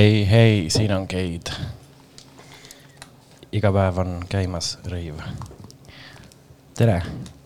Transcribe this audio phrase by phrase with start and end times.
[0.00, 1.50] hei, hei, siin on geid.
[3.52, 5.18] iga päev on käimas rõiv.
[6.78, 7.02] tere,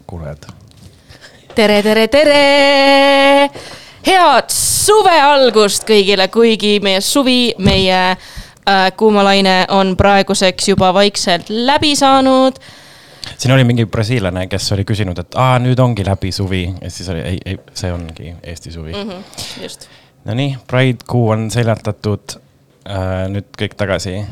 [0.06, 0.46] kuulajad.
[1.54, 3.48] tere, tere, tere.
[4.06, 11.96] head suve algust kõigile, kuigi meie suvi, meie äh, kuumalaine on praeguseks juba vaikselt läbi
[11.96, 12.62] saanud.
[13.36, 17.10] siin oli mingi brasiillane, kes oli küsinud, et aa, nüüd ongi läbi suvi ja siis
[17.10, 19.10] oli ei, ei, see ongi Eesti suvi mm.
[19.10, 19.62] -hmm.
[19.62, 19.90] just.
[20.24, 22.43] Nonii, Pride kuu on seljatatud
[22.86, 23.28] äh,.
[23.28, 24.24] nüüd kõik tagasi.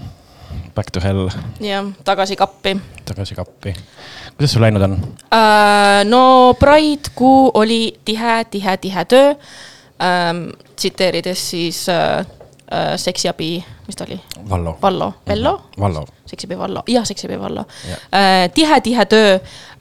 [0.77, 1.29] Back to hell,
[1.61, 3.75] jah, tagasi kappi tagasi kappi.
[4.37, 4.97] kuidas sul läinud on?
[5.33, 6.05] äh,.
[6.05, 9.35] no Pride kuu oli tihe, tihe, tihe töö
[10.01, 10.49] ähm,.
[10.77, 12.27] tsiteerides siis äh,
[12.73, 14.19] äh, seksiabi, mis ta oli?
[14.51, 14.79] Vallo.
[14.83, 15.53] Vallo, Vello?
[15.81, 16.05] Vallo.
[16.27, 17.99] seksiabi Vallo, jah, seksiabi Vallo Jah.
[18.15, 18.51] äh,.
[18.55, 19.35] tihe, tihe töö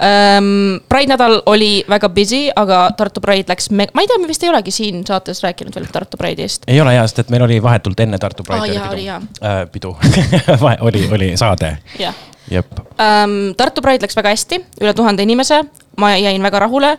[0.03, 0.81] ähm,.
[0.89, 4.49] Pride nädal oli väga busy, aga Tartu Pride läks, ma ei tea, me vist ei
[4.49, 6.67] olegi siin saates rääkinud veel Tartu Pride'ist.
[6.67, 9.21] ei ole hea, sest et meil oli vahetult enne Tartu Pride'i jaa, oli pidu jaa.
[9.43, 9.63] äh,.
[9.71, 9.95] pidu
[10.89, 12.15] oli, oli saade, jah
[12.51, 12.79] jep.
[12.99, 13.53] ähm,.
[13.57, 15.63] Tartu Pride läks väga hästi, üle tuhande inimese,
[15.97, 16.97] ma jäin väga rahule.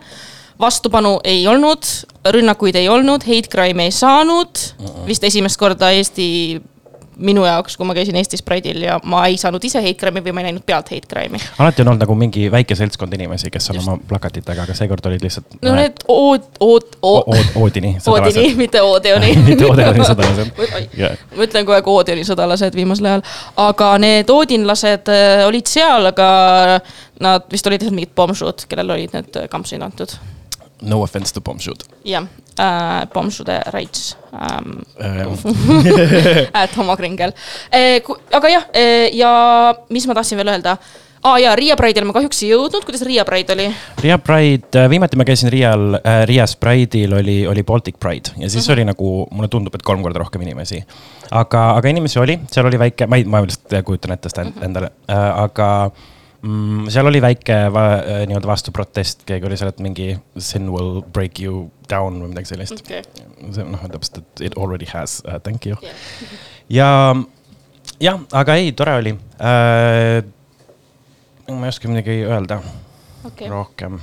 [0.63, 1.89] Vastupanu ei olnud,
[2.35, 4.87] rünnakuid ei olnud, hate crime'i ei saanud uh.
[4.87, 5.07] -uh.
[5.07, 6.63] vist esimest korda Eesti,
[7.23, 10.35] minu jaoks, kui ma käisin Eestis Pride'il ja ma ei saanud ise hate crime'i või
[10.37, 11.41] ma ei näinud pealt hate crime'i.
[11.61, 15.25] alati on olnud nagu mingi väike seltskond inimesi, kes on oma plakatitega, aga seekord olid
[15.25, 15.57] lihtsalt.
[15.63, 17.95] no need ood, ood, ood, Oodini.
[18.13, 19.37] Oodini, mitte Odeoni.
[19.49, 20.53] mitte Odeoni sõdalased.
[20.99, 21.17] Jah.
[21.37, 23.25] ma ütlen kogu aeg Odeoni sõdalased viimasel ajal,
[23.69, 26.29] aga need Odinlased äh, olid seal, aga
[27.23, 30.17] nad vist olid lihtsalt mingid pomšud, kellel olid need äh, kampsunid antud.
[30.83, 31.85] No offense to Bombshoot.
[32.15, 32.27] jah
[32.59, 37.33] äh,, pomšude rights ähm, Äh, at homokringel
[37.73, 38.03] eh,.
[38.33, 39.31] aga jah eh,, ja
[39.89, 40.77] mis ma tahtsin veel öelda
[41.23, 43.69] aa ah, jaa, Riia Pride'ile ma kahjuks ei jõudnud, kuidas Riia Pride oli?
[44.03, 48.67] Riia Pride, viimati ma käisin Riial äh,, Riias Pride'il oli, oli Baltic Pride ja siis
[48.75, 50.83] oli nagu, mulle tundub, et kolm korda rohkem inimesi.
[51.31, 54.67] aga, aga inimesi oli, seal oli väike, ma ei, ma lihtsalt kujutan ette seda end-
[54.67, 55.69] endale äh,, aga
[56.43, 60.09] mm, seal oli väike va, äh, nii-öelda vastuprotest, keegi oli seal, et mingi
[60.39, 63.03] sin will break you down või midagi sellist okei,
[63.55, 65.79] see noh, täpselt, et it already has uh,, thank you.
[65.83, 66.07] jah.
[66.79, 66.91] ja
[68.03, 70.23] jah, aga ei, tore oli äh,.
[71.53, 72.63] ma ei oska midagi öelda
[73.27, 73.51] okei.
[73.51, 74.01] rohkem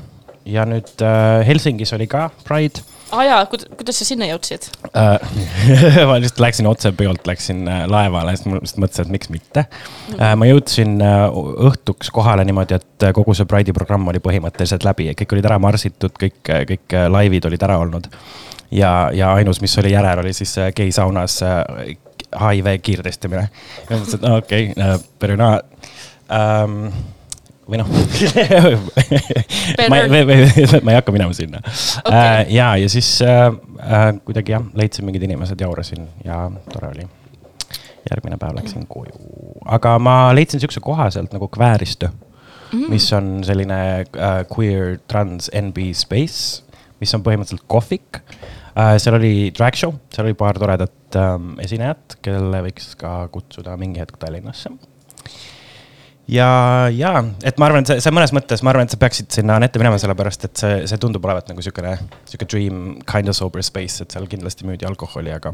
[0.49, 4.67] ja nüüd äh, Helsingis oli ka Pride aa jaa, kuidas sa sinna jõudsid?
[4.91, 5.17] äh.
[6.09, 9.65] ma lihtsalt läksin otse peolt, läksin äh, laevale, siis ma lihtsalt mõtlesin, et miks mitte
[9.65, 10.33] äh,.
[10.39, 10.97] ma jõudsin
[11.69, 16.15] õhtuks kohale niimoodi, et kogu see Pride'i programm oli põhimõtteliselt läbi, kõik olid ära marsitud,
[16.19, 16.41] kõik,
[16.73, 18.09] kõik laivid olid ära olnud.
[18.71, 21.39] ja, ja ainus, mis oli järel, oli siis geisaunas
[22.29, 23.47] HIV kiirtestimine.
[23.89, 25.65] ja mõtlesin, et okei okay,, not
[26.29, 26.91] um,.
[27.69, 27.89] Või noh
[29.91, 32.49] ma, ei- ma ei hakka minema sinna okay..
[32.53, 33.47] ja, ja siis äh,
[33.79, 36.35] äh, kuidagi jah, leidsin mingid inimesed, jaurasin ja
[36.73, 37.05] tore oli.
[38.09, 39.15] järgmine päev läksin koju,
[39.69, 42.15] aga ma leidsin siukse koha sealt nagu Kvääristö mm,
[42.71, 42.89] -hmm.
[42.89, 46.63] mis on selline äh, queer trans NB space,
[46.99, 48.21] mis on põhimõtteliselt kohvik
[48.75, 48.97] äh,.
[48.97, 53.99] seal oli drag show, seal oli paar toredat ähm, esinejat, kelle võiks ka kutsuda mingi
[54.01, 54.69] hetk Tallinnasse
[56.29, 56.49] ja,
[56.93, 57.13] ja
[57.45, 59.81] et ma arvan, et see, see mõnes mõttes, ma arvan, et sa peaksid sinna Anette
[59.81, 61.95] minema, sellepärast et see, see tundub olevat nagu siukene,
[62.29, 65.53] sihuke dream kind of sober space, et seal kindlasti müüdi alkoholi, aga,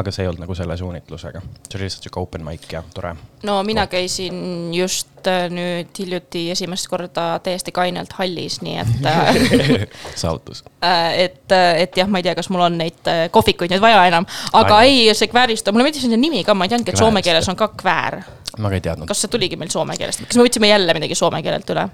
[0.00, 1.42] aga see ei olnud nagu selle suunitlusega.
[1.68, 3.14] see oli lihtsalt sihuke open mic ja tore.
[3.42, 9.86] no mina käisin just äh, nüüd hiljuti esimest korda täiesti kainelt hallis, nii et äh,
[10.14, 10.64] saavutus.
[10.84, 14.28] Äh, et, et jah, ma ei tea, kas mul on neid kohvikuid nüüd vaja enam,
[14.52, 15.06] aga Ai.
[15.08, 17.58] ei, see kväärista, mulle meeldis selle nimi ka, ma ei teadnudki, et soome keeles on
[17.58, 18.20] ka kväär.
[18.58, 19.08] ma ka ei teadnud.
[19.10, 21.88] kas see tuligi meil soome keelest, kas me võtsime jälle midagi soome keelelt üle?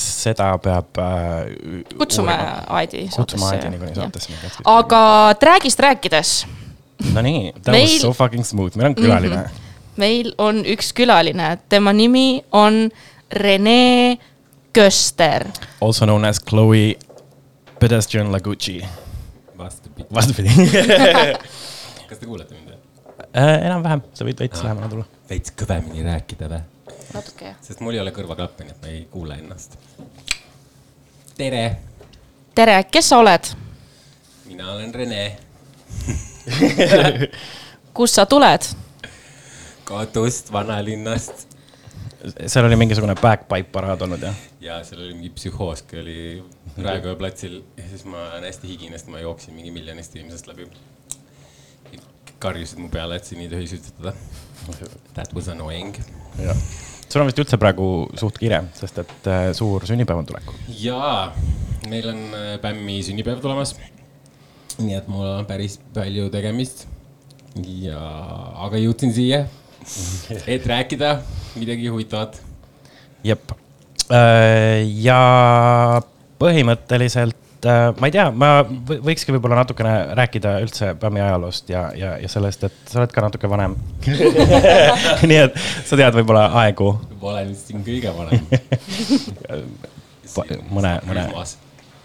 [0.00, 1.88] Seda peab äh,.
[1.96, 2.36] kutsume
[2.78, 4.62] Aedi kutsume Aedi niikuinii saatesse.
[4.70, 5.02] aga
[5.40, 6.38] Dragist rääkides,
[7.12, 9.42] Nonii, that Meil- was so fucking smooth, meil on külaline mm.
[9.42, 9.96] -hmm.
[9.96, 12.90] meil on üks külaline, tema nimi on
[13.32, 14.18] Rene
[14.72, 15.46] Köster.
[15.80, 16.94] Also known as Chloe
[17.78, 18.84] Pedestrian Lagucci.
[19.58, 20.06] vastupidi.
[20.14, 20.48] vastupidi
[22.08, 22.78] kas te kuulete mind või?
[23.36, 23.66] äh,.
[23.66, 25.04] enam-vähem, sa võid veits lähemale tulla.
[25.30, 26.60] veits kõvemini rääkida või?
[27.14, 27.56] natuke jah.
[27.64, 29.78] sest mul ei ole kõrvaklappe, nii et ma ei kuule ennast.
[31.36, 31.64] tere,
[32.54, 33.52] tere, kes sa oled?
[34.46, 35.24] mina olen Rene,
[37.96, 38.70] kust sa tuled?
[39.86, 41.46] Kadust, vanalinnast
[42.46, 44.36] seal oli mingisugune backpipe paraad olnud jah?
[44.60, 46.18] ja seal oli mingi psühhoos, kui oli
[46.82, 50.68] Raekoja platsil ja siis ma olen hästi higine, sest ma jooksin mingi miljonist inimesest läbi.
[52.38, 54.12] karjusid mu peale, et siin ei tohi sütitada.
[55.14, 55.96] That was annoying.
[56.42, 56.56] jah.
[57.08, 57.86] sul on vist üldse praegu
[58.18, 60.58] suht kiire, sest et äh, suur sünnipäev on tulekul.
[60.68, 61.32] jaa,
[61.88, 63.76] meil on äh, Pämmi sünnipäev tulemas.
[64.82, 66.86] Nii et mul on päris palju tegemist.
[67.64, 68.00] ja,
[68.66, 69.46] aga jõudsin siia,
[70.56, 71.20] et rääkida
[71.56, 72.40] midagi huvitavat.
[73.24, 73.56] jep.
[74.06, 75.20] ja
[76.38, 81.88] põhimõtteliselt äh, ma ei tea, ma võ- võikski võib-olla natukene rääkida üldse BAM-i ajaloost ja,
[81.96, 83.74] ja, ja sellest, et sa oled ka natuke vanem.
[85.30, 85.58] nii et
[85.88, 86.92] sa tead võib-olla aegu
[87.26, 88.46] ma olen siin kõige vanem.
[90.70, 91.24] mõne, mõne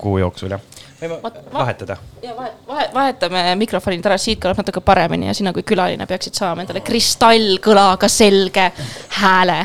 [0.01, 0.62] kuu jooksul jah.
[1.01, 1.98] Võime va- vahetada.
[2.24, 6.38] ja vahet, vahet, vahetame mikrofonid ära, siit kõlab natuke paremini ja sina kui külaline peaksid
[6.38, 8.71] saama endale kristallkõlaga selge
[9.21, 9.59] hääle.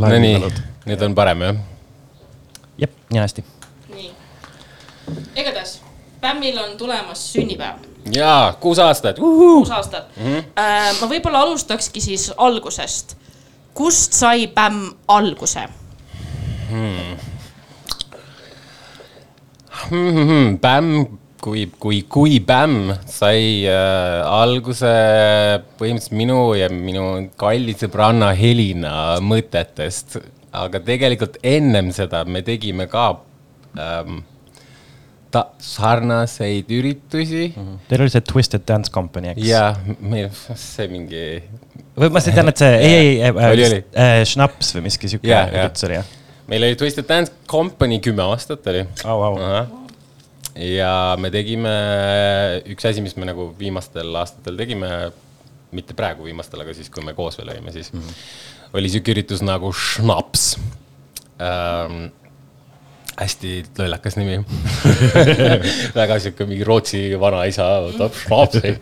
[0.00, 0.36] Nonii,
[0.86, 1.56] nüüd on parem jah?
[2.78, 3.44] jep, nii hästi.
[3.90, 4.10] nii,
[5.34, 5.80] igatahes,
[6.20, 7.82] Pämmil on tulemas sünnipäev,
[8.14, 9.18] jaa, kuus aastat.
[9.18, 10.38] kuus aastat mm.
[10.38, 11.00] -hmm.
[11.00, 13.16] ma võib-olla alustakski siis algusest.
[13.74, 15.68] kust sai Pämm alguse?
[20.60, 24.90] Bämm, kui, kui, kui Bämm sai äh, alguse
[25.80, 27.06] põhimõtteliselt minu ja minu
[27.40, 30.20] kalli sõbranna Helina mõtetest,
[30.52, 33.06] aga tegelikult ennem seda me tegime ka
[33.78, 34.20] ähm,
[35.30, 37.62] ta sarnaseid üritusi mm.
[37.62, 37.78] -hmm.
[37.88, 39.46] Teil oli see Twisted Dance Company, eks?
[39.46, 41.42] ja meil see mingi
[41.96, 45.46] või ma tean, et see, ei, ei, ei Schnaps või miski sihuke jaa.
[45.48, 46.16] üritus oli jah?
[46.50, 49.38] Meil oli Twisted Dance Company kümme aastat oli au, au.
[50.58, 51.72] ja me tegime,
[52.74, 54.90] üks asi, mis me nagu viimastel aastatel tegime,
[55.76, 58.24] mitte praegu viimastel, aga siis, kui me koos veel olime, siis mm -hmm.
[58.80, 60.56] oli sihuke üritus nagu Schnaps
[61.38, 62.10] ähm,.
[63.20, 64.38] hästi lollakas nimi
[66.00, 68.78] väga sihuke mingi Rootsi vanaisa võtab Schnapsi.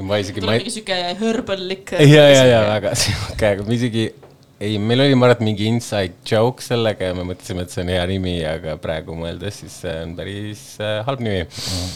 [0.00, 1.92] ma isegi, ma tuleb ei mingi sihuke hõrbellik.
[1.92, 4.12] ja, ja, ja väga sihuke, aga me isegi
[4.60, 7.84] ei, meil oli, ma arvan, et mingi inside joke sellega ja me mõtlesime, et see
[7.84, 11.90] on hea nimi, aga praegu mõeldes, siis see on päris äh, halb nimi mm..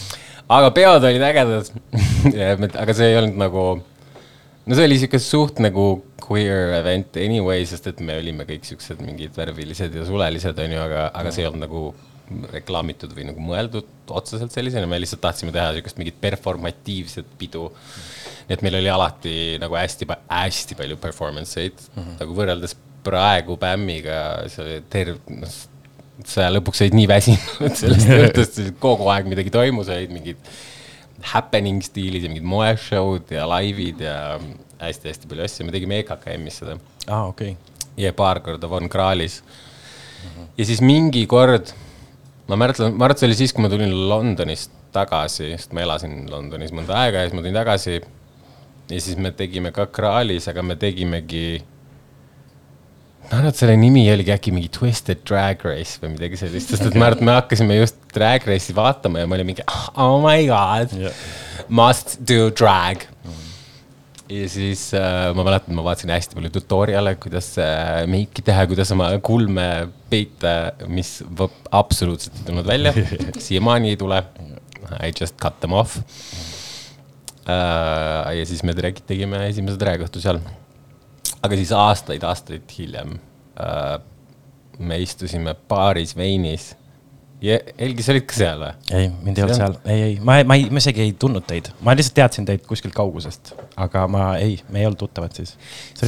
[0.57, 1.71] aga peod olid ägedad
[2.83, 5.87] aga see ei olnud nagu, no see oli sihuke suht nagu
[6.21, 11.09] queer event anyway, sest et me olime kõik siuksed mingid värvilised ja sulelised, onju, aga,
[11.17, 11.85] aga see ei olnud nagu
[12.53, 17.65] reklaamitud või nagu mõeldud otseselt sellisena, me lihtsalt tahtsime teha siukest mingit performatiivset pidu
[18.51, 22.15] nii et meil oli alati nagu hästi, hästi palju performance eid mm, -hmm.
[22.19, 22.75] nagu võrreldes
[23.05, 24.17] praegu Bämmiga,
[24.51, 25.53] see oli terv-, noh,
[26.27, 30.51] sa lõpuks olid nii väsinud sellest õhtust, kogu aeg midagi toimus, olid mingid
[31.31, 34.17] happening stiilis ja mingid moeshow'd ja laivid ja
[34.81, 36.75] hästi-hästi palju asju, me tegime EKKM-is seda
[37.07, 37.55] aa, okei.
[37.97, 39.39] ja paar korda Von Krahlis.
[40.57, 41.71] ja siis mingi kord,
[42.51, 45.85] ma mäletan, ma arvan, et see oli siis, kui ma tulin Londonist tagasi, sest ma
[45.85, 48.01] elasin Londonis mõnda aega ja siis ma tulin tagasi.
[48.91, 51.61] Ja siis me tegime ka Krahlis, aga me tegimegi.
[53.27, 56.89] ma arvan, et selle nimi oligi äkki mingi Twisted Drag Race või midagi sellist, sest
[56.89, 59.65] et ma arvan, et me hakkasime just Drag Race'i vaatama ja ma olin mingi
[59.95, 61.23] oh my god yeah.,
[61.69, 63.07] must do drag
[64.31, 68.91] ja siis äh, ma mäletan, ma vaatasin hästi palju tutorial'e, kuidas äh, meiki teha, kuidas
[68.95, 69.67] oma kulme
[70.11, 71.17] peita, mis
[71.71, 72.95] absoluutselt ei tulnud välja,
[73.47, 74.23] siiamaani ei tule.
[74.91, 76.50] I just cut them off äh,.
[77.47, 80.39] Ja siis me drag- tegime esimese drag õhtu seal.
[81.41, 83.15] aga siis aastaid-aastaid hiljem
[83.57, 83.97] äh,
[84.79, 86.75] me istusime baaris veinis.
[87.41, 88.71] ja Helgi, sa olid ka seal või?
[88.93, 91.71] ei, mind ei olnud seal, ei, ei, ma, ma ei, ma isegi ei tundnud teid,
[91.81, 95.55] ma lihtsalt teadsin teid kuskilt kaugusest, aga ma ei, me ei olnud tuttavad siis.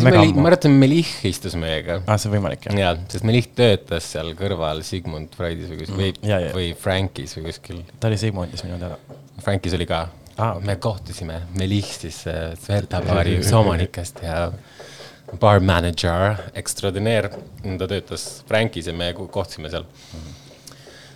[0.06, 0.46] ma ammu.
[0.46, 2.78] mäletan, Melih istus meiega aa, see on võimalik jah?
[2.86, 6.54] jaa, sest Melih töötas seal kõrval Sigmund Freudis või kuskil või, Mm, jaa.
[6.54, 7.82] või Frankis või kuskil.
[8.00, 9.02] ta oli Sigmundis minu teada.
[9.42, 10.06] Frankis oli ka
[10.38, 10.66] Aa, okei.
[10.66, 14.48] me kohtusime Melih siis äh, Sverta baari üks omanikest ja
[15.42, 17.30] bar manager extraordinaire.
[17.80, 19.86] ta töötas Frankis ja me ko- kohtusime seal.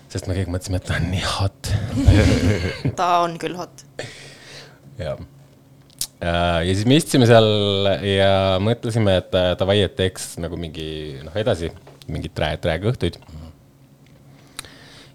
[0.10, 1.72] sest me kõik mõtlesime, et ta on nii hot.
[3.00, 3.84] ta on küll hot.
[5.02, 5.18] ja,
[6.22, 7.50] ja siis me istusime seal
[8.08, 8.32] ja
[8.64, 10.88] mõtlesime, et äh, davai, et teeks nagu mingi
[11.26, 11.74] noh, edasi
[12.08, 13.18] mingeid trä-, träägõhtuid.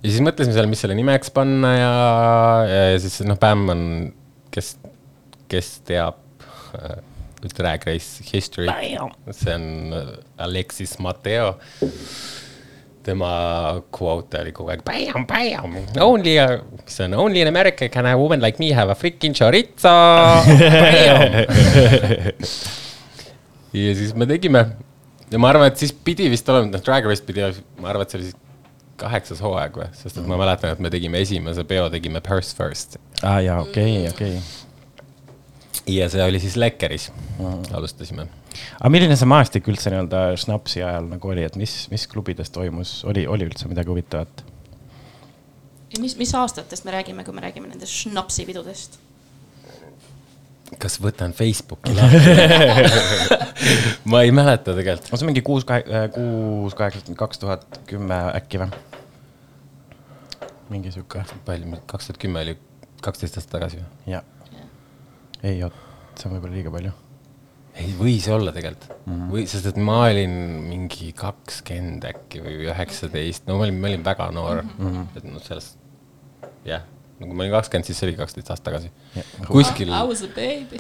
[0.03, 1.95] Ja siis mõtlesime seal, mis selle nimeks panna ja,
[2.67, 3.83] ja siis noh, Bam on,
[4.55, 4.75] kes,
[5.51, 6.19] kes teab
[6.75, 6.99] äh,
[7.43, 8.69] Drag Race History,
[9.35, 11.57] see on äh, Alexis Mateo.
[13.03, 15.73] Tema quote oli kogu aeg bam, bam,
[16.05, 19.35] only mis see on, only in America can a woman like me have a freaking
[19.35, 19.91] chorizo.
[23.75, 24.67] ja siis me tegime.
[25.33, 27.43] Ja ma arvan, et siis pidi vist olema, noh, Drag Race pidi,
[27.83, 28.39] ma arvan, et see oli siis
[29.03, 32.99] kaheksas hooaeg või, sest et ma mäletan, et me tegime esimese peo, tegime Purse First
[33.23, 34.39] aa jaa, okei, okei.
[35.99, 37.11] ja see oli siis Lekkeris,
[37.75, 38.29] alustasime
[38.79, 43.01] aga milline see maastik üldse nii-öelda Schnapsi ajal nagu oli, et mis, mis klubides toimus,
[43.09, 44.45] oli, oli üldse midagi huvitavat?
[46.01, 49.01] mis, mis aastatest me räägime, kui me räägime nendest šnapsipidudest?
[50.81, 52.21] kas võtan Facebooki lahti?
[54.11, 55.13] ma ei mäleta tegelikult.
[55.13, 58.73] on see mingi kuus, kuus, kaheksa, kaks tuhat kümme äkki või?
[60.73, 62.57] Mingi sihuke, palju, kaks tuhat kümme oli
[63.03, 64.13] kaksteist aastat tagasi või?
[64.15, 64.25] jah.
[65.43, 65.77] ei, oot,
[66.17, 66.93] see on võib-olla liiga palju.
[67.81, 69.13] ei, võis olla tegelikult mm.
[69.13, 69.29] -hmm.
[69.35, 70.35] või, sest et ma olin
[70.69, 74.83] mingi kakskümmend äkki või üheksateist, no ma olin, ma olin väga noor mm.
[74.87, 75.07] -hmm.
[75.21, 75.79] et noh, sellest,
[76.69, 76.87] jah,
[77.29, 79.31] kui ma olin kakskümmend, siis see oli kaksteist aastat tagasi Jah..
[79.49, 80.79] kuskil, I was a baby.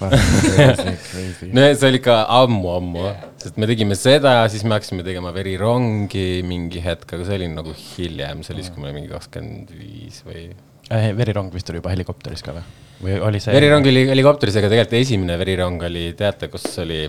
[1.53, 6.43] No see oli ikka ammu-ammu yeah., sest me tegime seda, siis me hakkasime tegema verirongi
[6.47, 9.75] mingi hetk, aga see oli nagu hiljem, see oli siis, kui ma olin mingi kakskümmend
[9.77, 10.49] viis või.
[10.93, 12.65] Äh, verirong vist oli juba helikopteris ka või?
[13.03, 13.55] või oli see?
[13.55, 17.05] verirong oli helikopteris, aga tegelikult esimene verirong oli, teate, kus oli,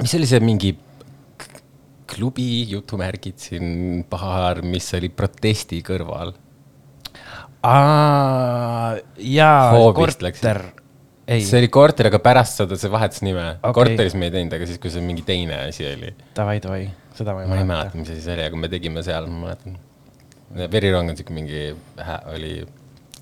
[0.00, 0.74] mis oli see mingi
[2.08, 6.32] klubi jutumärgid siin, baar, mis oli protesti kõrval.
[9.18, 10.62] jaa, Hoovist korter.
[11.26, 13.74] see oli korter, aga pärast seda see vahetas nime okay..
[13.80, 16.14] korteris me ei teinud, aga siis, kui see mingi teine asi oli.
[16.36, 16.86] davai, davai,
[17.18, 17.74] seda ma ei ma ei mäleta.
[17.74, 19.78] mäleta, mis asi see oli, aga me tegime seal, ma mäletan.
[20.72, 21.64] verirong on siuke mingi,
[22.32, 22.52] oli,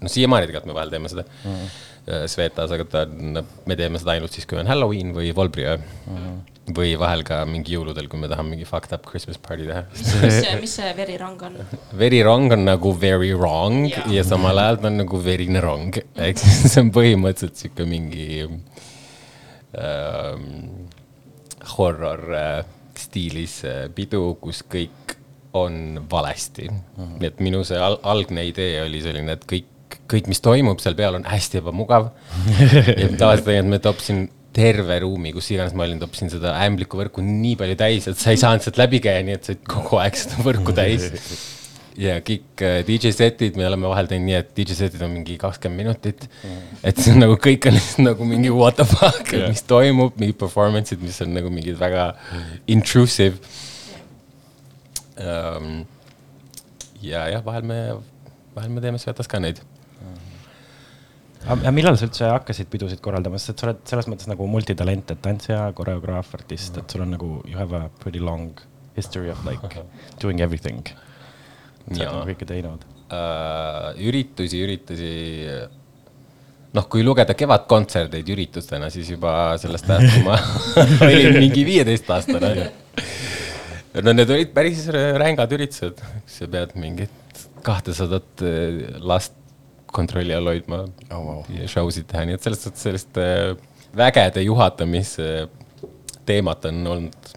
[0.02, 1.52] no siiamaani tegelikult me vahel teeme seda mm.
[1.52, 1.84] -hmm.
[2.30, 6.12] Svetas, aga ta on, me teeme seda ainult siis, kui on Halloween või Volbriöö mm.
[6.12, 6.55] -hmm.
[6.74, 9.84] Või vahel ka mingi jõuludel, kui me tahame mingi fucked up Christmas party teha.
[10.24, 11.58] mis see, mis see verirong on?
[12.02, 14.06] verirong on nagu very wrong Jaa.
[14.12, 18.26] ja, samal ajal ta on nagu verine rong, ehk siis see on põhimõtteliselt sihuke mingi
[19.78, 20.48] ähm,
[21.76, 22.58] horror äh,
[22.98, 25.16] stiilis äh, pidu, kus kõik
[25.56, 26.82] on valesti mm.
[26.96, 27.16] -hmm.
[27.20, 30.96] nii et minu see al algne idee oli selline, et kõik, kõik, mis toimub seal
[30.98, 32.10] peal on hästi ebamugav.
[33.00, 37.58] ja tavaliselt tegelikult ma topsin terve ruumi, kus iganes ma olin, topsin seda ämblikuvõrku nii
[37.60, 40.18] palju täis, et sa ei saanud sealt läbi käia, nii et sa olid kogu aeg
[40.22, 41.10] seda võrku täis
[42.00, 45.36] ja kõik äh, DJ setid, me oleme vahel teinud nii, et DJ setid on mingi
[45.40, 46.26] kakskümmend minutit.
[46.84, 49.48] et see on nagu kõik on lihtsalt nagu mingi what the fuck Jah.
[49.52, 52.10] mis toimub, mingid performance'id, mis on nagu mingid väga
[52.68, 53.40] intrusive
[55.16, 55.86] um,.
[57.00, 57.80] ja jah, vahel me,
[58.56, 59.62] vahel me teeme Svetas ka neid.
[61.46, 65.22] Aga millal sa üldse hakkasid pidusid korraldama, sest sa oled selles mõttes nagu multitalent, et
[65.22, 68.50] tantsija, koreograaf, artist, et sul on nagu you have a pretty long
[68.96, 69.82] history of like
[70.22, 70.82] doing everything.
[71.92, 72.86] sa oled kõike teinud.
[73.14, 75.12] uh, üritusi, üritusi.
[76.76, 80.36] noh, kui lugeda kevadkontserdeid üritustena, siis juba sellest ajast, kui ma
[81.08, 82.68] olin mingi viieteistaastane.
[84.02, 87.22] no need olid päris rängad üritused, sa pead mingit
[87.66, 89.45] kahtesadat eh, last
[89.96, 91.40] kontrolli all hoidma Oh, wow.
[91.52, 93.56] ja show sid teha, nii et selles suhtes sellist eh,
[93.96, 95.48] vägede juhatamise
[96.28, 97.34] teemat on olnud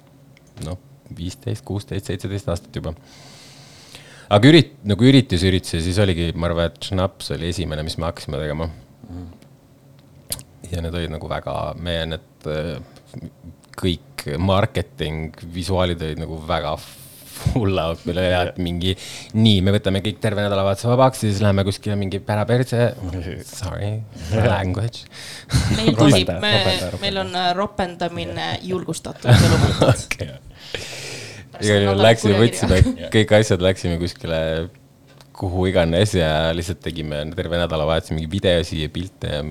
[0.66, 0.80] noh,
[1.16, 2.94] viisteist, kuusteist, seitseteist aastat juba
[4.30, 8.10] aga ürit-, nagu üritusi, üritusi, siis oligi, ma arvan, et Schnaps oli esimene, mis me
[8.10, 8.70] hakkasime tegema.
[10.70, 12.76] ja need olid nagu väga, meie need äh,
[13.80, 16.76] kõik marketing, visuaalid olid nagu väga
[17.56, 18.96] meil oli jah, et mingi
[19.38, 22.94] nii, me võtame kõik terve nädalavahetuse vabaks ja siis läheme kuskile mingi päraperse.
[23.50, 23.92] Sorry,
[24.36, 25.06] language.
[25.78, 26.54] meil tohib, me
[27.04, 30.18] meil on äh, ropendamine julgustatud ja lubatud.
[31.60, 32.82] igal juhul läksime, võtsime
[33.16, 34.42] kõik asjad, läksime kuskile
[35.40, 39.44] kuhu iganes ja lihtsalt tegime terve nädalavahetuse mingi videosi ja pilte ja,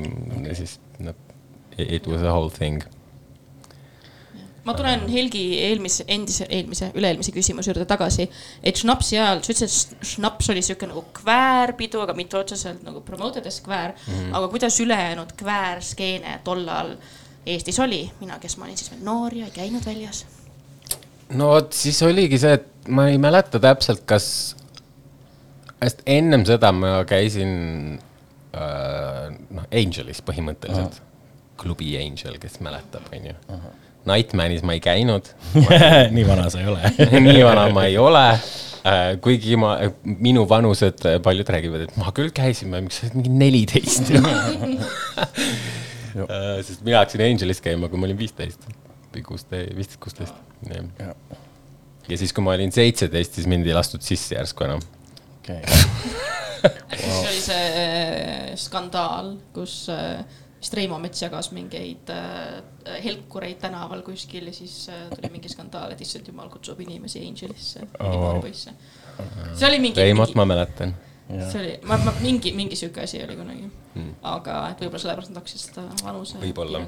[0.45, 1.17] ja siis noh,
[1.79, 2.85] it was a whole thing.
[4.69, 8.29] Ma tulen Helgi eelmise, endise, eelmise, üle-eelmise küsimuse juurde tagasi.
[8.63, 13.01] et šnapsi ajal, sa ütlesid, et šnaps oli sihuke nagu kväärpidu, aga mitte otseselt nagu
[13.07, 14.13] promote ides kväär mm.
[14.13, 14.37] -hmm.
[14.37, 16.97] aga kuidas ülejäänud kväärskeene tollal
[17.47, 18.03] Eestis oli?
[18.21, 20.27] mina, kes ma olin siis veel noor ja ei käinud väljas.
[21.29, 24.57] no vot, siis oligi see, et ma ei mäleta täpselt, kas,
[25.83, 27.51] sest ennem seda ma käisin
[28.53, 31.01] äh, noh, Angelis põhimõtteliselt uh.
[31.01, 31.05] -huh.
[31.57, 33.35] klubi Angel, kes mäletab, onju.
[34.09, 35.29] Nightmanis ma ei käinud
[36.17, 36.93] nii vana sa ei ole.
[37.29, 38.27] nii vana ma ei ole.
[39.25, 39.75] kuigi ma,
[40.05, 44.05] minu vanused, paljud räägivad, et ma küll käisin, miks sa oled mingi neliteist.
[46.67, 48.65] sest mina hakkasin Angelis käima, kui ma olin viisteist
[49.13, 50.35] või kuusteist, viisteist, kuusteist.
[52.09, 54.83] ja siis, kui ma olin seitseteist, siis mind ei lastud sisse järsku enam.
[55.39, 55.61] okei,
[56.97, 60.23] siis oli see äh, skandaal, kus äh,
[60.59, 62.63] vist Reimo Mets jagas mingeid äh,
[63.05, 67.87] helkureid tänaval kuskil ja siis äh, tuli mingi skandaal, et issand jumal kutsub inimesi Angelisse
[67.99, 68.41] Oh,
[69.55, 70.95] see oli mingi, Reimot mingi ma mäletan.
[71.29, 74.13] see oli, ma, ma mingi, mingi sihuke asi oli kunagi mm..
[74.31, 76.83] aga et võib-olla sellepärast nad hakkasid seda vanuse Võib-olla.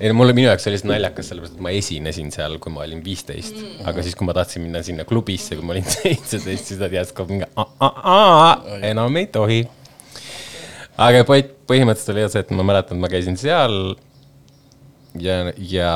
[0.00, 2.84] ei no mulle, minu jaoks oli lihtsalt naljakas, sellepärast et ma esinesin seal, kui ma
[2.86, 3.82] olin viisteist mm..
[3.90, 7.28] aga siis, kui ma tahtsin minna sinna klubisse, kui ma olin seitseteist, siis nad järsku
[7.30, 7.48] mingi
[8.90, 9.62] enam ei tohi.
[11.00, 13.76] Aga point põhimõtteliselt oli jah see, et ma mäletan, ma käisin seal
[15.18, 15.92] ja, ja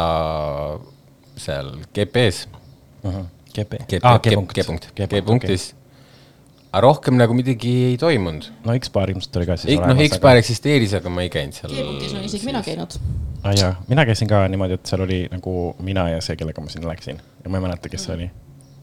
[1.37, 2.47] seal GP-s,
[3.55, 3.81] GP.
[3.89, 5.73] G-punkt, G-punkt, G-punktis.
[6.75, 8.49] aga rohkem nagu midagi ei toimunud.
[8.65, 11.75] no X-Bar ilmselt oli ka siis noh, X-Bar eksisteeris, aga ma ei käinud seal.
[11.75, 12.97] G-punktis olen isegi mina käinud.
[13.45, 16.65] aa ah, jaa, mina käisin ka niimoodi, et seal oli nagu mina ja see, kellega
[16.65, 18.33] ma sinna läksin ja ma ei mäleta, kes see oli.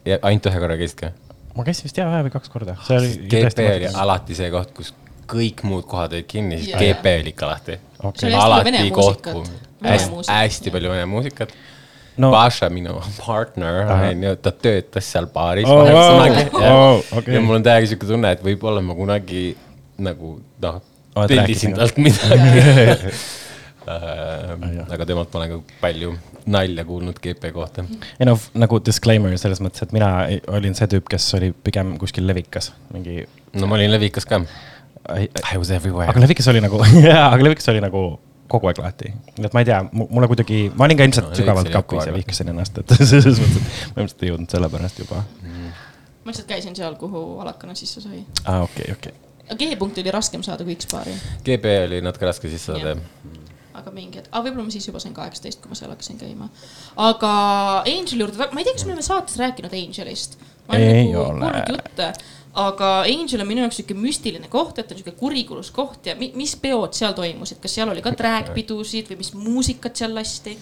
[0.08, 1.12] ja ainult ühe korra käisid ka?
[1.58, 2.78] ma käisin vist jaa ühe või kaks korda.
[2.86, 4.94] GP oli alati see koht, kus
[5.30, 6.80] kõik muud kohad olid kinni, siis Jaa.
[6.80, 7.78] GP oli ikka lahti.
[8.22, 9.32] Vene alati koht, muusikat.
[9.32, 9.44] kuhu
[9.82, 11.54] Vene hästi, hästi palju vene muusikat
[12.16, 12.28] No-.
[12.28, 16.18] Paša, minu partner, onju, ta töötas seal baaris Oh, wow.
[16.60, 17.38] Oh, okei.
[17.38, 19.54] ja mul on täiega siuke tunne, et võib-olla ma kunagi
[20.02, 20.82] nagu noh,
[21.30, 22.60] tellisin talt midagi.
[23.86, 24.92] jah.
[24.92, 26.12] aga temalt ma olen ka palju
[26.52, 27.86] nalja kuulnud GP kohta.
[28.20, 30.12] ei noh, nagu disclaimer selles mõttes, et mina
[30.52, 33.24] olin see tüüp, kes oli pigem kuskil levikas, mingi.
[33.56, 34.42] no ma olin levikas ka.
[35.10, 36.20] I was everywhere aga.
[36.22, 36.78] levikas oli nagu,
[37.08, 38.02] jaa, aga levikas oli nagu
[38.52, 39.08] kogu aeg lahti.
[39.38, 42.12] nii et ma ei tea, mulle kuidagi, ma olin ka ilmselt No, sügavalt kapis ja
[42.14, 45.22] vihkasin ennast, et selles mõttes, et ma ilmselt ei jõudnud sellepärast juba.
[45.42, 48.22] ma lihtsalt käisin seal, kuhu Alakana sisse sai.
[48.44, 49.14] aa, okei, okei.
[49.58, 53.40] G-punkti oli raskem saada kui X-baari, GP oli natuke raske sisse saada Jah.
[53.80, 56.46] aga mingi hetk, aga võib-olla ma siis juba sain kaheksateist, kui ma seal hakkasin käima.
[57.08, 57.32] aga
[57.88, 60.38] Angeli juurde, ma ei tea, kas me oleme saates rääkinud Angelist.
[60.68, 61.40] ma olen Ei nagu ole.
[61.40, 62.12] kuulnud jutte,
[62.52, 66.30] aga Angel on minu jaoks sihuke müstiline koht, et on sihuke kurikulus koht ja mi,
[66.36, 70.56] mis peod seal toimusid, kas seal oli ka drag-pidusid või mis muusikat seal lasti?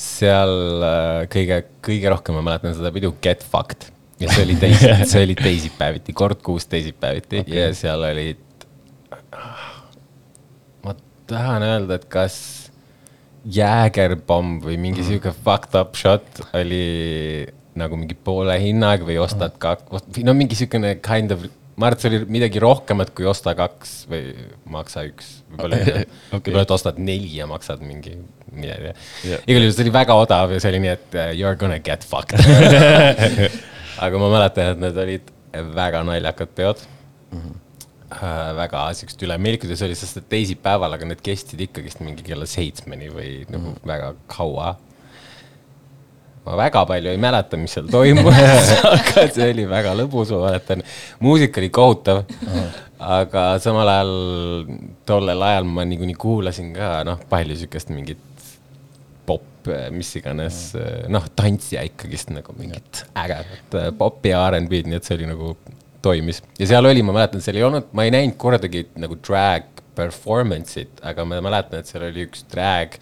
[0.00, 3.88] seal äh, kõige, kõige rohkem ma mäletan seda pidu Get Fucked
[4.20, 7.56] ja see oli teis-, see oli teisipäeviti, kord kuus teisipäeviti okay.
[7.56, 8.44] ja seal olid.
[10.84, 10.94] ma
[11.30, 12.36] tahan öelda, et kas
[13.48, 20.10] jäägerpomm või mingi sihuke fucked up shot oli nagu mingi poole hinnaga või ostad kaks,
[20.26, 21.44] no mingi siukene kind of,
[21.78, 24.34] ma arvan, et see oli midagi rohkemat kui osta kaks või
[24.74, 25.30] maksa üks.
[25.52, 26.04] võib-olla Okei.
[26.34, 28.16] võib-olla, et ostad neli ja maksad mingi
[28.50, 28.94] midagi
[29.28, 29.42] Jah.
[29.46, 31.78] igal juhul see oli väga odav ja see oli nii, et uh, you are gonna
[31.78, 32.40] get fucked.
[34.04, 35.34] aga ma mäletan, et need olid
[35.74, 36.86] väga naljakad peod
[37.30, 37.40] mm.
[37.40, 37.58] -hmm.
[38.10, 42.42] Uh, väga siuksed ülemeelikud ja see oli, sest teisipäeval, aga need kestsid ikkagist mingi kella
[42.42, 43.86] seitsmeni või nagu mm -hmm.
[43.86, 44.72] väga kaua.
[46.46, 48.36] Ma väga palju ei mäleta, mis seal toimus,
[48.94, 50.84] aga see oli väga lõbus, ma mäletan.
[51.20, 52.22] muusika oli kohutav,
[53.00, 54.14] aga samal ajal
[55.08, 58.22] tollel ajal ma niikuinii kuulasin ka noh, palju siukest mingit
[59.28, 60.62] pop, mis iganes,
[61.12, 65.54] noh, tantsija ikkagist nagu mingit ägedat äh, popi ja R'n'B-d, nii et see oli nagu
[66.02, 66.42] toimis.
[66.58, 71.02] ja seal oli, ma mäletan, seal ei olnud, ma ei näinud kordagi nagu drag performance'it,
[71.06, 72.96] aga ma mäletan, et seal oli üks drag,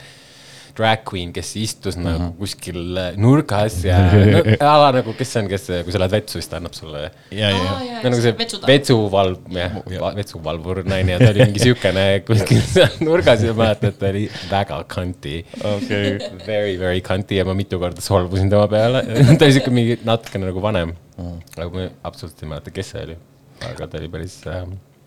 [0.79, 2.19] drag queen, kes istus mm -hmm.
[2.23, 3.99] nagu kuskil nurgas ja
[4.35, 7.03] no, ala nagu, kes see on, kes, kui sa lähed vetsu, siis ta annab sulle
[7.03, 8.01] ja, ja, ja.
[8.05, 8.35] nagu see
[8.69, 9.79] vetsuvalv, jah,
[10.19, 14.13] vetsuvalvur naine ja ta oli mingi siukene kuskil seal nurgas ja ma mäletan, et ta
[14.13, 15.37] oli väga kanti.
[15.59, 16.19] okei.
[16.47, 19.05] Very, very kanti ja ma mitu korda solvusin tema peale.
[19.39, 20.95] ta oli siuke mingi natukene nagu vanem.
[21.57, 23.17] aga ma absoluutselt ei mäleta, kes see oli.
[23.69, 24.67] aga ta oli päris äh,,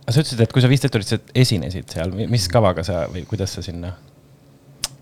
[0.10, 3.56] sa ütlesid, et kui sa viisteist olid, sa esinesid seal, mis kavaga sa või kuidas
[3.56, 3.94] sa sinna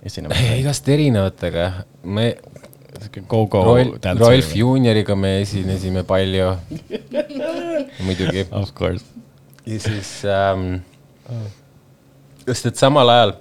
[0.05, 0.59] esinema said?
[0.61, 1.71] igast erinevatega.
[2.03, 2.33] me
[3.27, 4.55] Go-go Rolf, Rolf?
[4.55, 6.49] Junioriga me esinesime palju.
[8.05, 8.45] muidugi.
[8.51, 9.05] Of course.
[9.65, 10.81] ja siis ähm,,
[12.47, 13.35] just, et samal ajal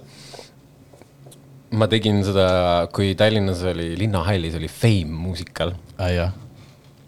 [1.71, 2.45] ma tegin seda,
[2.93, 5.73] kui Tallinnas oli Linnahallis oli Fame muusikal,
[6.15, 6.33] jah.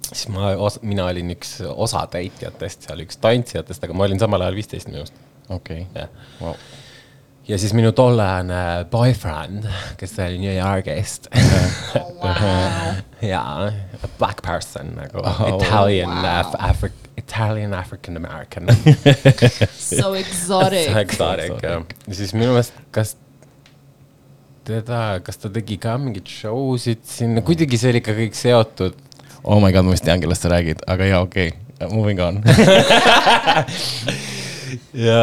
[0.08, 0.54] siis ma,
[0.86, 5.18] mina olin üks osatäitjatest seal, üks tantsijatest, aga ma olin samal ajal viisteist minu arust,
[5.50, 5.86] okei.
[5.98, 6.12] jah.
[6.42, 6.58] Wow.
[7.52, 9.66] Ja siis minu tollane boyfriend,
[10.00, 11.28] kes oli New Yorgist
[13.32, 13.72] jaa,
[14.20, 16.26] black person nagu Oh, Italian wow.
[16.26, 18.68] Af, Afri-, Italian African American
[19.92, 20.96] So exotic.
[21.04, 23.18] Exotic jah, ja siis minu meelest, kas
[24.68, 28.96] teda, kas ta tegi ka mingeid show sid sinna, kuidagi see oli ikka kõik seotud.
[29.44, 32.44] oh my god, ma vist tean, kellest sa räägid, aga jaa, okei okay., moving on.
[34.97, 35.19] ja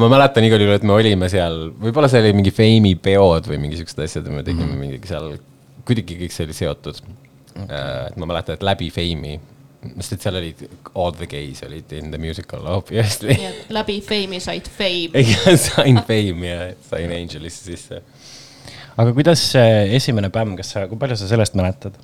[0.00, 3.60] ma mäletan igal juhul, et me olime seal, võib-olla see oli mingi Fame'i peod või
[3.62, 4.84] mingi siuksed asjad ja me tegime mm -hmm.
[4.86, 5.32] mingi seal,
[5.88, 7.80] kuidagi kõik see oli seotud okay..
[8.10, 9.38] et ma mäletan, et läbi Fame'i,
[9.96, 13.34] sest et seal olid all the gays olid in the musical obviously.
[13.34, 15.24] nii et läbi Fame'i said fame.
[15.34, 18.02] ja sain Fame'i ja sain Angelisse sisse
[19.00, 21.96] aga kuidas see esimene pämm, kas sa, kui palju sa sellest mäletad?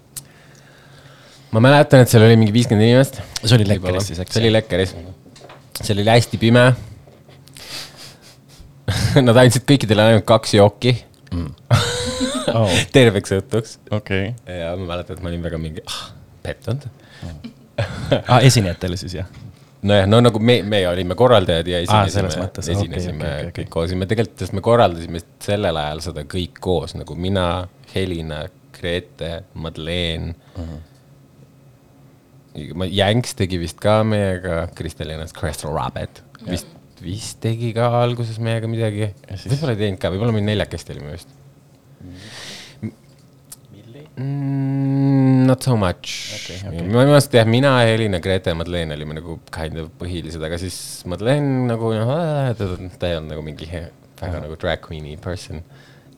[1.55, 3.21] ma mäletan, et seal oli mingi viiskümmend inimest.
[3.43, 4.35] See oli Lekkeris siis, eks?
[4.35, 4.93] see oli Lekkeris.
[5.83, 6.67] Seal oli hästi pime
[9.27, 10.93] Nad andsid kõikidele ainult kaks jooki
[11.33, 11.49] mm.
[12.55, 12.77] oh.
[12.97, 14.61] terveks õhtuks okei okay.
[14.61, 16.07] ja ma mäletan, et ma olin väga mingi ah,
[16.45, 16.87] pettunud
[17.27, 18.41] ah,.
[18.41, 19.29] esinejatele siis jah?
[19.87, 23.65] nojah, no nagu me, me olime korraldajad ja esinesime mõttes,, esinesime okei, okei, okei.
[23.65, 27.47] kõik koos ja me tegelikult, sest me korraldasime sellel ajal seda kõik koos nagu mina,
[27.95, 28.45] Helina,
[28.77, 30.63] Grete, Madeleine mm.
[30.63, 30.85] -hmm.
[32.57, 36.71] Jänks tegi vist ka meiega, Kristel ennast, Crystal Rabbit vist,
[37.05, 39.11] vist tegi ka alguses meiega midagi.
[39.45, 41.33] võib-olla ei teinud ka, võib-olla me neljakesti olime vist
[42.01, 42.25] mm,.
[44.17, 46.87] Not so much okay, okay..
[46.89, 50.57] ma minu arust jah, mina, Helina, Grete ja Madeleine olime nagu kind of põhilised, aga
[50.61, 52.15] siis Madeleine nagu noh,
[52.57, 55.61] ta, ei olnud nagu mingi väga nagu drag queen'i person.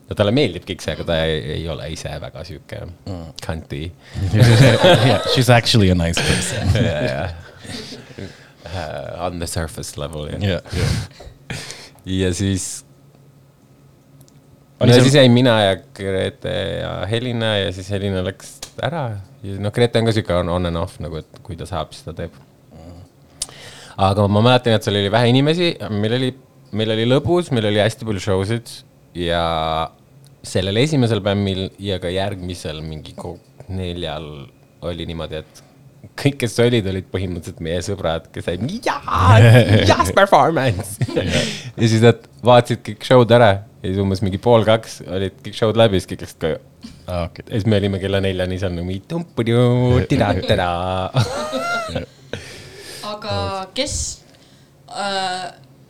[0.08, 3.24] No talle meeldib kõik see, aga ta ei, ei ole ise väga sihuke mm.
[3.44, 3.84] cunty
[4.32, 7.22] yeah, she's actually a nice person ja, ja
[8.72, 11.64] uh, on the surface level jah yeah, yeah.
[12.08, 12.84] ja siis.
[14.78, 19.08] No seal- siis jäin mina ja Grete ja Helina ja siis Helina läks ära
[19.42, 21.92] ja noh, Grete on ka sihuke on, on and off nagu, et kui ta saab,
[21.94, 22.34] siis ta teeb.
[23.98, 26.28] aga ma mäletan, et seal oli vähe inimesi, meil oli,
[26.78, 28.70] meil oli lõbus, meil oli hästi palju show sid
[29.18, 29.42] ja
[30.46, 33.14] sellel esimesel bämmil ja ka järgmisel mingi
[33.68, 34.28] neljal
[34.86, 35.62] oli niimoodi, et
[36.18, 39.38] kõik, kes olid, olid põhimõtteliselt meie sõbrad, kes said jaa,
[39.88, 40.98] jazz performance.
[41.78, 43.50] ja siis nad vaatasid kõik show'd ära
[43.82, 46.60] ja siis umbes mingi pool kaks olid kõik show'd läbi, siis kõik läksid koju.
[47.08, 47.44] Ah, okay.
[47.46, 50.68] ja siis me olime kella neljani seal nagu mingi tumpudu, tida-tada.
[53.12, 53.36] aga
[53.76, 53.94] kes
[54.92, 55.48] äh,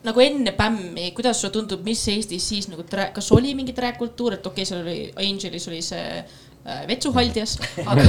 [0.09, 4.47] nagu enne bämmi, kuidas sulle tundub, mis Eestis siis nagu, kas oli mingi track-kultuur, et
[4.47, 8.07] okei okay,, seal oli Angelis oli see äh, vetsuhaldjas, aga,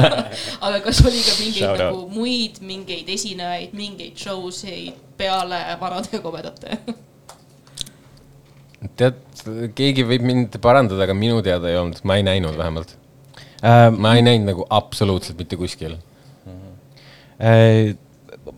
[0.68, 6.16] aga kas oli ka mingeid Shout nagu muid mingeid esinejaid, mingeid show sid peale vanade
[6.16, 6.80] ja kobedate?
[8.96, 9.18] tead,
[9.76, 12.96] keegi võib mind parandada, aga minu teada ei olnud, ma ei näinud vähemalt.
[13.60, 15.98] Uh, ma ei näinud nagu absoluutselt mitte kuskil.
[16.48, 17.92] uh,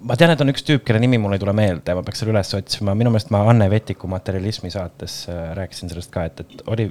[0.00, 2.35] ma tean, et on üks tüüp, kelle nimi mul ei tule meelde, ma peaks selle
[2.35, 6.64] üles otsima, minu meelest ma Anne Vetiku materjalismi saates uh, rääkisin sellest ka, et, et
[6.72, 6.88] oli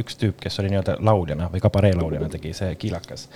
[0.00, 3.28] üks tüüp, kes oli nii-öelda lauljana või kabareelauljana tegi see kiilakas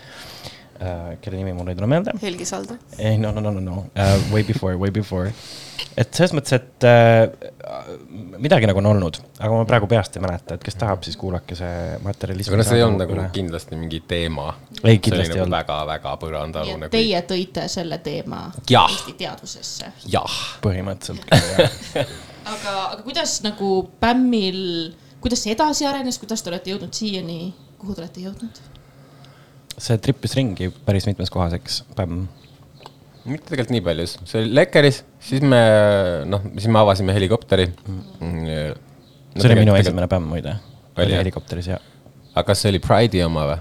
[1.20, 2.14] kelle nimi mul ei tule meelde.
[2.22, 2.76] Helgi Saldo.
[2.98, 5.32] ei, no, no, no, no, no uh,, way before, way before.
[5.96, 7.48] et selles mõttes, et uh,
[8.38, 11.58] midagi nagu on olnud, aga ma praegu peast ei mäleta, et kes tahab, siis kuulake
[11.58, 12.52] see materjalism.
[12.52, 14.52] aga noh, see ei olnud nagu kindlasti mingi teema.
[14.84, 15.56] Ei, kindlasti ei see oli olnud.
[15.56, 16.14] nagu väga-väga
[16.78, 16.92] et nagu....
[16.94, 18.88] teie tõite selle teema Jah.
[18.94, 19.92] Eesti teadvusesse.
[20.14, 22.16] jah, põhimõtteliselt küll, jah.
[22.54, 24.64] aga, aga kuidas nagu bämmil,
[25.24, 27.40] kuidas see edasi arenes, kuidas te olete jõudnud siiani,
[27.78, 28.66] kuhu te olete jõudnud?
[29.78, 32.26] See trippis ringi päris mitmes kohas, eks, pämm.
[33.28, 35.62] mitte tegelikult nii palju, see oli Lekkeris, siis me
[36.28, 38.42] noh, siis me avasime helikopteri mm..
[39.36, 40.58] see oli minu esimene pämm muide.
[40.98, 41.22] Oli, jah?
[41.22, 41.80] helikopteris ja.
[42.34, 43.58] aga kas see oli Pride'i oma või?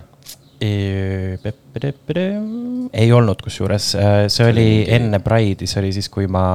[2.98, 6.48] ei olnud, kusjuures äh, see oli enne Pride'i, see oli siis, kui ma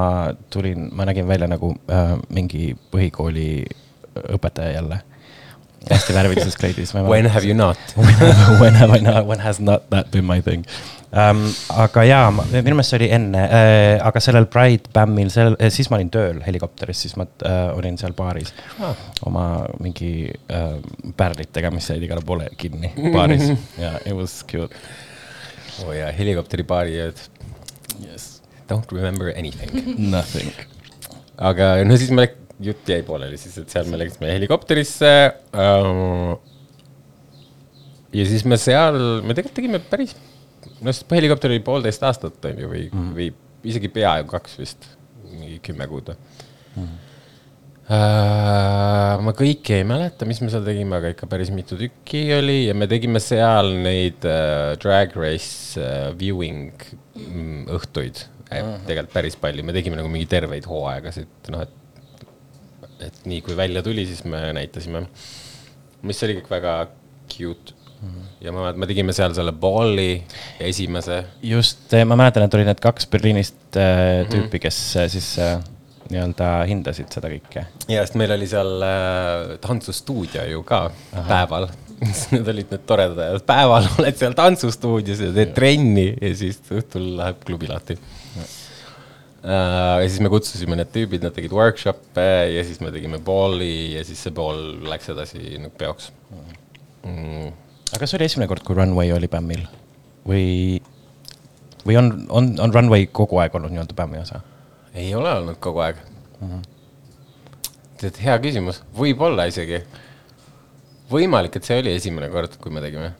[0.50, 3.48] tulin, ma nägin välja nagu äh, mingi põhikooli
[4.36, 4.98] õpetaja jälle.
[5.90, 6.94] Hästi värvilises kleidis.
[6.94, 7.78] When have you not?
[8.62, 10.66] when have I not, when has not that been my thing
[11.12, 11.42] um,?
[11.84, 15.98] aga jaa, minu meelest see oli enne äh,, aga sellel Pride Bammil, sel-, siis ma
[15.98, 18.96] olin tööl helikopteris, siis ma äh, olin seal baaris Ah.
[19.28, 19.46] oma
[19.84, 20.78] mingi äh,
[21.16, 23.50] pärlitega, mis jäid igale poole kinni baaris
[23.84, 24.72] ja it was cute
[25.82, 27.20] oo oh, jaa, helikopteri baariööd.
[28.04, 28.30] yes..
[28.70, 29.72] Don't remember anything.
[30.14, 30.52] Nothing.
[31.36, 32.28] aga no siis me,
[32.66, 35.86] jutt jäi pooleli siis, et seal me läksime helikopterisse äh,.
[38.12, 40.16] ja siis me seal, me tegelikult tegime päris,
[40.80, 43.14] no sest helikopter oli poolteist aastat on ju või mm, -hmm.
[43.18, 44.90] või isegi peaaegu kaks vist,
[45.30, 46.82] mingi kümme kuud mm.
[46.82, 47.00] -hmm.
[47.92, 52.68] Uh, ma kõike ei mäleta, mis me seal tegime, aga ikka päris mitu tükki oli
[52.68, 56.70] ja me tegime seal neid uh, drag race uh, viewing
[57.18, 58.78] mm, õhtuid uh -huh.
[58.86, 61.74] tegelikult päris palju, me tegime nagu mingi terveid hooaegasid, noh, et,
[63.08, 65.06] et nii kui välja tuli, siis me näitasime,
[66.02, 66.76] mis oli kõik väga
[67.32, 67.74] cute.
[68.02, 68.30] -hmm.
[68.40, 70.22] ja ma mäletan, me tegime seal selle balli
[70.60, 75.60] esimese just, ma mäletan, et olid need kaks Berliinist äh, tüüpi, kes äh, siis äh,
[76.12, 77.66] nii-öelda hindasid seda kõike.
[77.90, 81.24] ja sest meil oli seal äh, tantsustuudio ju ka Aha.
[81.28, 81.70] päeval.
[82.34, 87.12] Need olid need toredad ajad, päeval oled seal tantsustuudios ja teed trenni ja siis õhtul
[87.20, 87.94] läheb klubi lahti.
[89.42, 94.04] Ja siis me kutsusime need tüübid, nad tegid workshop'e ja siis me tegime ball'i ja
[94.06, 96.12] siis see ball läks edasi nagu peoks
[97.02, 97.50] mm..
[97.90, 99.64] aga kas see oli esimene kord, kui Runway oli bämmil
[100.28, 100.78] või,
[101.82, 104.44] või on, on, on Runway kogu aeg olnud nii-öelda bämmi osa?
[104.94, 106.48] ei ole olnud kogu aeg mm.
[106.48, 106.62] -hmm.
[108.02, 109.82] tead, hea küsimus, võib-olla isegi.
[111.10, 113.12] võimalik, et see oli esimene kord, kui me tegime.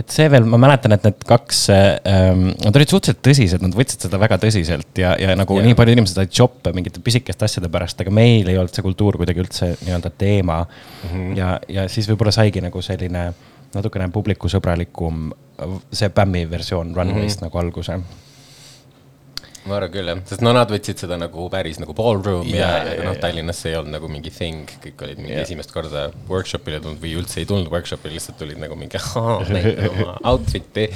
[0.00, 4.06] Et see veel, ma mäletan, et need kaks ähm,, nad olid suhteliselt tõsised, nad võtsid
[4.06, 5.68] seda väga tõsiselt ja, ja nagu yeah.
[5.68, 9.20] nii paljud inimesed said joppe mingite pisikeste asjade pärast, aga meil ei olnud see kultuur
[9.20, 11.08] kuidagi üldse nii-öelda teema mm.
[11.12, 11.32] -hmm.
[11.38, 13.28] ja, ja siis võib-olla saigi nagu selline
[13.74, 15.30] natukene publikusõbralikum
[15.94, 17.48] see BAM-i versioon Runway'st mm -hmm.
[17.48, 18.00] nagu alguse.
[19.64, 22.72] Ma arvan küll jah, sest no nad võtsid seda nagu päris nagu ballroom ja, Ja,
[22.84, 25.44] ja, ja, noh Tallinnas see ei olnud nagu mingi thing, kõik olid mingi Ja.
[25.46, 30.18] esimest korda workshop'ile tulnud või üldse ei tulnud workshop'ile, lihtsalt tulid nagu mingi näita oma
[30.32, 30.88] outfit'i.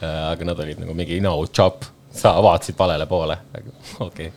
[0.00, 3.36] aga nad olid nagu mingi no job, sa vaatasid valele poole,
[4.00, 4.32] okei okay..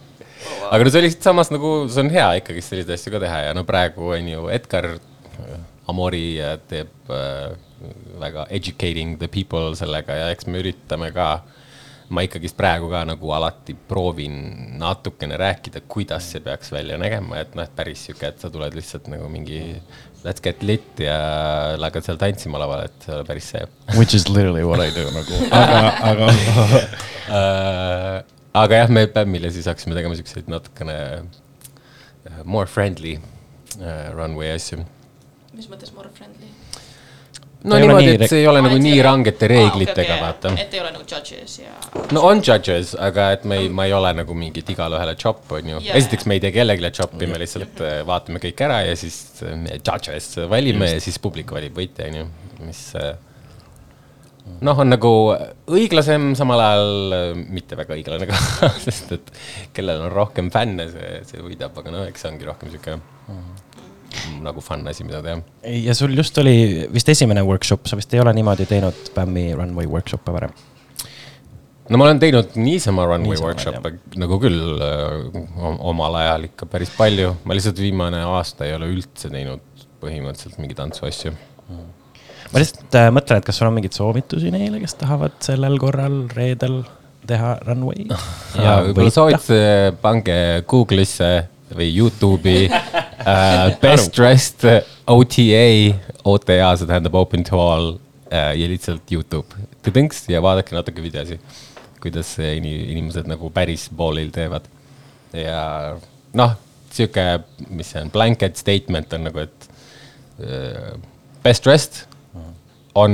[0.71, 3.55] aga no see oli samas nagu, see on hea ikkagi selliseid asju ka teha ja
[3.57, 5.57] no praegu on ju Edgar äh,
[5.87, 7.55] Amori äh, teeb äh,
[8.19, 11.29] väga educating the people sellega ja eks me üritame ka
[12.09, 14.35] ma ikkagist praegu ka nagu alati proovin
[14.79, 18.77] natukene rääkida, kuidas see peaks välja nägema, et noh, et päris sihuke, et sa tuled
[18.77, 19.59] lihtsalt nagu mingi
[20.23, 21.17] let's get lit ja
[21.81, 23.65] hakkad seal tantsima laval, et see ei ole päris see
[23.97, 26.31] Which is literally what I do nagu, aga, aga
[27.27, 28.23] äh,.
[28.63, 33.17] aga jah, me BAM-ile siis hakkasime tegema siukseid natukene äh, more friendly
[33.81, 34.85] äh, runway asju.
[35.57, 36.36] mis mõttes more friendly?
[37.67, 40.53] No niimoodi, nii et see ei ole nagu nii rangete reeglitega, vaata.
[40.61, 41.75] et ei ole nagu judges ja.
[42.15, 45.43] no on judges, aga et me ei, ma ei ole nagu mingit igale ühele job,
[45.57, 45.83] on ju.
[45.99, 49.55] Esiteks me ei tee kellelegi job'i, me lihtsalt äh, vaatame kõik ära ja siis äh,
[49.77, 52.27] judges valime ja siis publik valib võitja, on ju,
[52.65, 53.13] mis äh,
[54.63, 55.13] noh, on nagu
[55.67, 58.41] õiglasem, samal ajal mitte väga õiglane ka,
[58.87, 59.31] sest et
[59.75, 62.99] kellel on rohkem fänne, see, see võidab, aga noh, eks see ongi rohkem sihuke
[64.43, 65.41] nagu fun asi, mida teha.
[65.87, 69.89] ja sul just oli vist esimene workshop, sa vist ei ole niimoodi teinud BAM-i runway
[69.89, 70.53] workshop'e varem.
[71.89, 76.69] no ma olen teinud niisama runway Niisama, workshop'e nagu küll äh, om- omal ajal ikka
[76.71, 79.63] päris palju, ma lihtsalt viimane aasta ei ole üldse teinud
[80.01, 81.33] põhimõtteliselt mingeid tantsuasju.
[82.51, 86.23] ma lihtsalt äh, mõtlen, et kas sul on mingeid soovitusi neile, kes tahavad sellel korral
[86.35, 86.81] reedel
[87.27, 88.07] teha runway.
[88.65, 89.61] ja võib-olla soovitate,
[90.03, 90.37] pange
[90.69, 91.31] Google'isse
[91.75, 94.65] või Youtube'i uh, Best Dressed
[95.07, 95.65] OTA,
[96.23, 101.39] OTA, see tähendab Open to All uh, ja lihtsalt Youtube, tõdõnks ja vaadake natuke videosi,
[102.03, 104.67] kuidas inimesed nagu päris ball'il teevad.
[105.35, 105.97] ja
[106.37, 106.57] noh,
[106.93, 107.25] sihuke,
[107.69, 109.71] mis see on, blanket statement on nagu, et
[110.43, 110.93] uh,
[111.43, 112.05] best dressed
[112.97, 113.13] on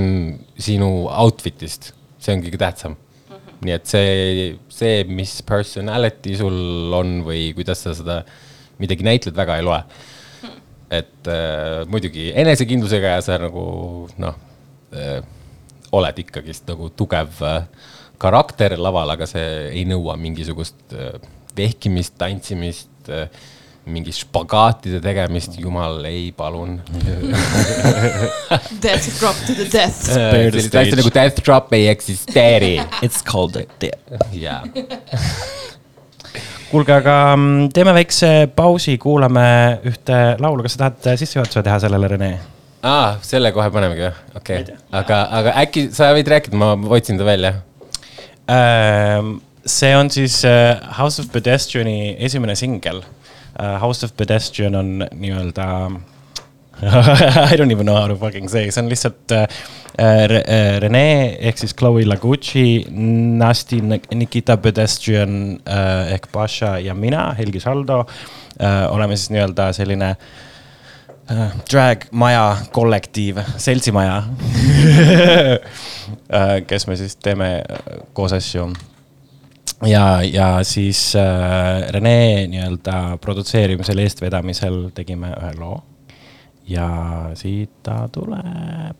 [0.62, 3.00] sinu outfit'ist, see on kõige tähtsam.
[3.63, 8.18] nii et see, see, mis personality sul on või kuidas sa seda
[8.81, 9.83] midagi näitled, väga ei loe.
[10.93, 13.63] et äh, muidugi enesekindlusega ja sa nagu
[14.21, 14.36] noh
[14.93, 15.23] äh,,
[15.93, 17.63] oled ikkagist nagu tugev äh,
[18.21, 21.17] karakter laval, aga see ei nõua mingisugust äh,
[21.57, 23.27] vehkimist, tantsimist äh,
[23.83, 26.77] mingi špagaatide tegemist, jumal ei, palun.
[28.83, 30.05] Death drop to the death.
[30.07, 32.77] The sellist asja nagu death drop ei eksisteeri.
[33.03, 33.99] It's called a dip.
[34.31, 34.63] jaa.
[36.73, 39.45] kuulge, aga mm, teeme väikse pausi, kuulame
[39.89, 42.31] ühte laulu, kas sa tahad sissejuhatuse teha sellele, Rene?
[42.83, 44.13] aa, selle kohe panemegi või?
[44.39, 47.53] okei okay., aga, aga äkki sa võid rääkida, ma otsin ta välja.
[48.51, 53.03] Ähm, see on siis äh, House of Pedestriani esimene singel.
[53.53, 55.65] House of Pedestrian on nii-öelda
[57.51, 59.47] I don't even know how to fucking say, see on lihtsalt äh,
[60.27, 66.95] Re- äh, Rene ehk siis Chloe Lagucci, Nasti Nik- Nikita Pedestrian äh, ehk Pasha ja
[66.97, 67.99] mina, Helgi Saldo
[68.59, 70.09] äh, oleme siis nii-öelda selline
[71.29, 74.17] äh, drag maja kollektiiv, seltsimaja
[76.33, 78.71] äh, kes me siis teeme äh, koos asju
[79.86, 85.83] ja, ja siis äh, Rene nii-öelda produtseerimisel, eestvedamisel tegime ühe loo.
[86.67, 88.97] Ja siit ta tuleb.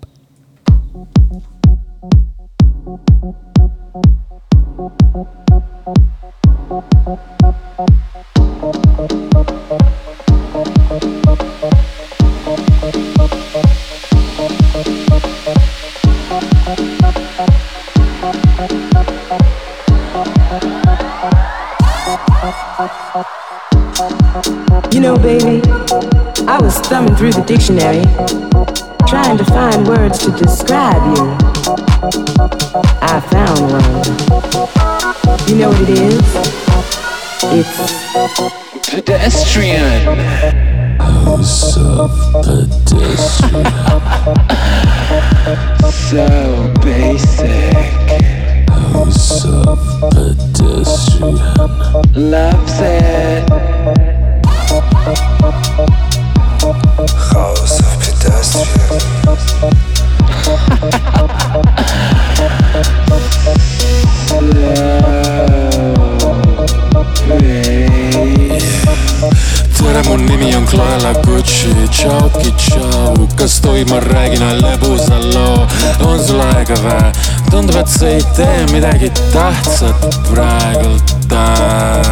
[79.74, 82.04] Tähtsat praegult äh..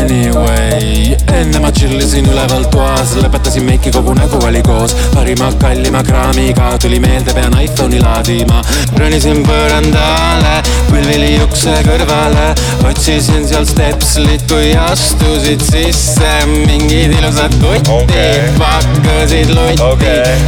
[0.00, 6.02] Anyway, enne ma chill isin üleval toas, lõpetasin meiki, kogu nägu oli koos parima kallima
[6.06, 8.60] kraamiga, tuli meelde, pean iPhone'i laadima.
[8.98, 12.50] ronisin põrandale, põlvili ukse kõrvale,
[12.90, 20.38] otsisin seal stepslit, kui astusid sisse mingid ilusad kutid okay., pakkusid lutti okay..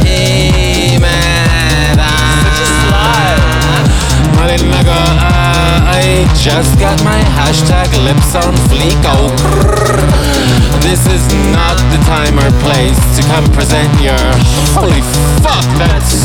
[0.93, 1.38] imeda.
[4.57, 9.29] Nagu uh, I just got my hashtag lips on fleek oh.
[10.81, 11.21] This is
[11.53, 14.17] not the time or place to come present your
[14.73, 15.01] Holy
[15.43, 16.17] fuck that's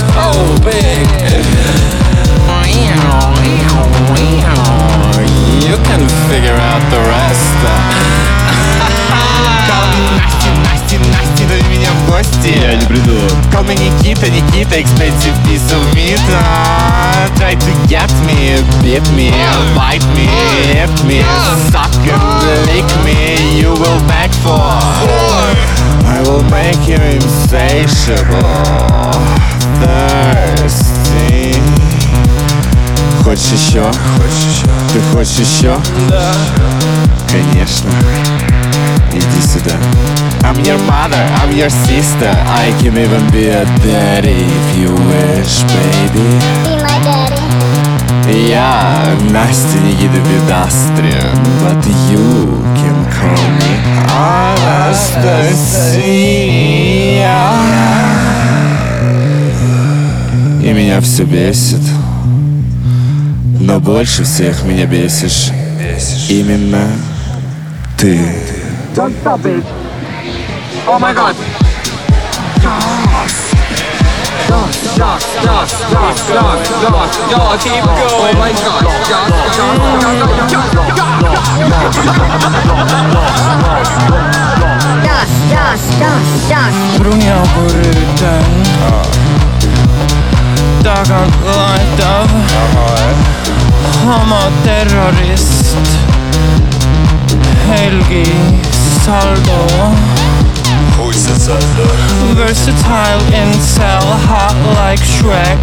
[0.00, 0.32] so
[0.64, 2.05] big
[5.67, 7.57] You can figure out the rest
[10.17, 13.17] Настя, Настя, Настя, дай меня в гости Я не приду
[13.51, 19.31] Call me Никита, Никита, expensive piece of meat Ah, Try to get me, beat me,
[19.75, 20.27] bite me,
[20.73, 21.23] hit me
[21.71, 22.23] Suck and
[22.67, 24.59] lick me, you will beg for
[26.05, 28.41] I will make you insatiable
[29.79, 31.61] Thirsty
[33.26, 33.82] Хочешь еще?
[34.92, 35.76] Ты хочешь еще?
[36.08, 36.32] Да
[37.28, 37.90] Конечно
[39.12, 39.74] Иди сюда.
[40.42, 42.30] I'm your mother, I'm your sister.
[42.46, 46.38] I can even be a daddy if you wish, baby.
[46.62, 47.42] Be my daddy.
[48.48, 53.74] Я Настя Никита Педастриан, but you can call me
[54.86, 55.46] Анастасия.
[60.62, 61.82] И меня все бесит,
[63.66, 65.50] но больше всех меня бесишь
[66.28, 66.86] именно
[67.98, 68.16] ты.
[68.94, 69.64] Don't stop it.
[70.86, 71.34] Oh my god.
[86.98, 88.66] Brunia ogoryten
[90.86, 92.30] laetav
[94.06, 95.76] homoterrorist
[97.66, 98.26] Helgi
[99.04, 99.66] Saldo.
[102.34, 105.58] Versatile incel, hot like Shrek.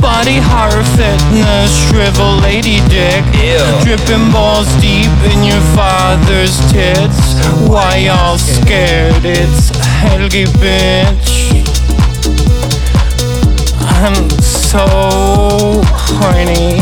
[0.00, 3.24] Body horror fitness, shrivel lady dick.
[3.34, 3.64] Ew.
[3.84, 7.40] Dripping balls deep in your father's tits.
[7.66, 9.24] Why y'all scared?
[9.24, 9.70] It's
[10.02, 11.57] Helgi bitch
[14.00, 14.86] I'm so
[15.82, 16.78] horny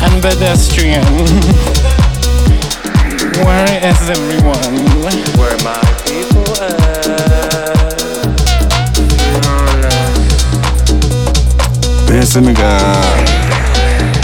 [0.00, 1.02] and pedestrian
[3.44, 4.76] Where is everyone?
[5.36, 6.94] Where my people at?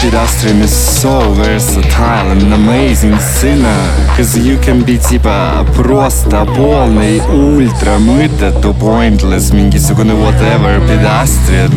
[0.00, 7.98] Pedestrian is so versatile and amazing sinner Cause you can be типа просто полный ультра
[7.98, 11.70] mõttetu pointless mingisugune whatever pedestrian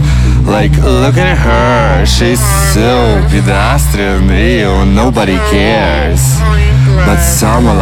[0.45, 2.39] Like look at her, she's
[2.73, 6.21] so pedestrian, ew, nobody cares
[7.05, 7.79] But samal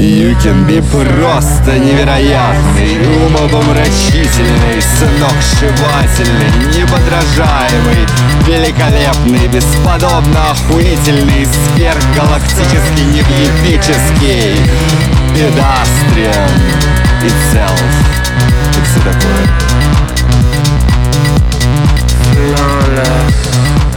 [0.00, 8.06] Юкинби просто невероятный Умопомрачительный, сынок сногсшибательный Неподражаемый,
[8.46, 14.56] великолепный Бесподобно охуительный Сверхгалактический, невъепический
[15.34, 16.50] Педастриан
[17.24, 18.18] и целф
[18.78, 19.44] и все такое.
[22.32, 23.87] Flawless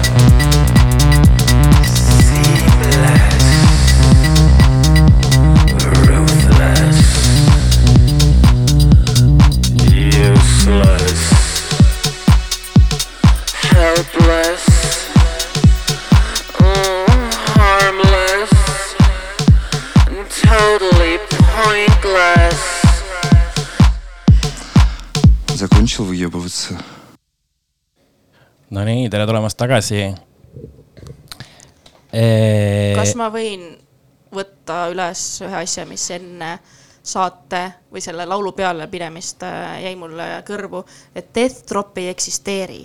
[25.60, 26.74] Закончил выебываться.
[28.70, 30.14] Nonii , tere tulemast tagasi .
[32.96, 33.62] kas ma võin
[34.34, 36.58] võtta üles ühe asja , mis enne
[37.06, 37.62] saate
[37.92, 40.82] või selle laulu peale minemist äh, jäi mulle kõrvu ,
[41.14, 42.80] et Death Drop ei eksisteeri .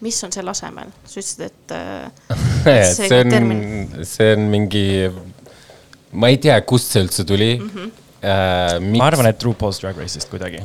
[0.00, 0.90] mis on selle asemel?
[1.04, 2.10] sa ütlesid, et äh,
[2.66, 4.86] et see see on termin. , see on mingi ,
[6.12, 7.70] ma ei tea , kust see üldse tuli mm .
[7.70, 7.92] Mhm.
[8.22, 8.96] -hmm.
[8.96, 10.64] ma arvan , et RuPaul's Drag Race'ist kuidagi .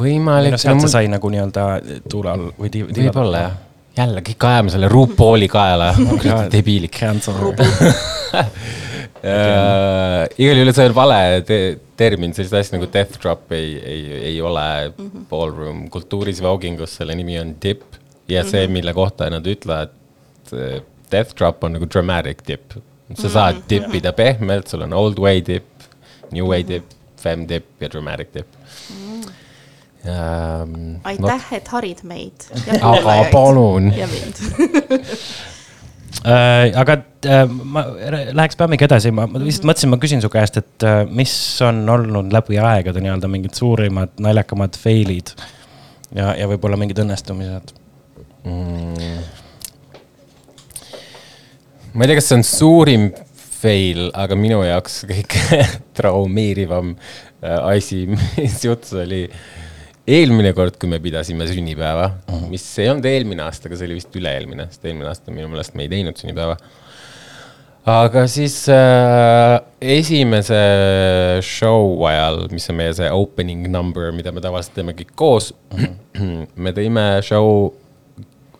[0.00, 1.66] võimalik no sealt see sai nagu nii-öelda
[2.10, 2.82] tuule all või ti-.
[2.86, 3.54] võib-olla jah,
[3.96, 5.92] jälle kõik ajame selle RuPauli kaela,
[6.54, 6.92] debiilik.
[6.98, 7.34] Cancel.
[9.26, 11.58] Uh, igal juhul see on vale te
[11.98, 14.66] termin, sellist asja nagu death drop ei, ei, ei ole
[14.96, 15.24] Mhm.
[15.30, 17.82] ballroom kultuuris või augingus, selle nimi on dip.
[18.28, 18.50] ja Mhm.
[18.50, 19.90] see, mille kohta nad ütlevad,
[21.10, 22.74] death drop on nagu dramatic dip.
[23.14, 23.68] sa saad Mhm.
[23.68, 25.64] dip ida pehmelt, sul on old way dip,
[26.32, 26.84] new way dip,
[27.16, 28.46] fem dip ja dramatic dip
[30.06, 30.96] um,.
[31.04, 32.48] aitäh, et harid meid.
[32.80, 33.92] aga palun.
[33.96, 34.40] ja mind.
[36.24, 36.94] Äh, aga
[37.28, 37.82] äh, ma
[38.32, 41.82] läheks Pämmiga edasi, ma ma lihtsalt mõtlesin, ma küsin su käest, et äh, mis on
[41.92, 45.34] olnud läbi aegade nii-öelda mingid suurimad naljakamad fail'id
[46.16, 47.74] ja, ja võib-olla mingid õnnestumised
[48.48, 49.20] mm..
[51.92, 53.06] ma ei tea, kas see on suurim
[53.60, 55.62] fail, aga minu jaoks kõige
[55.98, 59.26] traumeerivam äh, asi, mis juhtus, oli
[60.06, 62.48] eelmine kord, kui me pidasime sünnipäeva uh, -huh.
[62.50, 65.74] mis ei olnud eelmine aasta, aga see oli vist üle-eelmine, sest eelmine aasta minu meelest
[65.74, 66.56] me ei teinud sünnipäeva.
[67.86, 70.60] aga siis äh, esimese
[71.42, 75.80] show ajal, mis on meie see opening number, mida me tavaliselt teeme kõik koos uh,
[75.80, 76.46] -huh.
[76.54, 77.72] me tõime show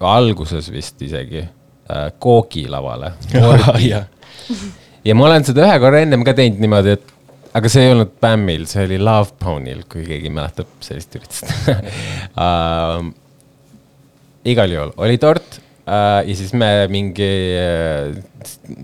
[0.01, 3.13] alguses vist isegi äh, koogilavale.
[5.07, 7.16] ja ma olen seda ühe korra ennem ka teinud niimoodi, et
[7.57, 13.07] aga see ei olnud Bämmil, see oli Love Pony'l, kui keegi mäletab sellist üritust uh.
[14.53, 18.13] igal juhul oli tort uh, ja siis me mingi uh,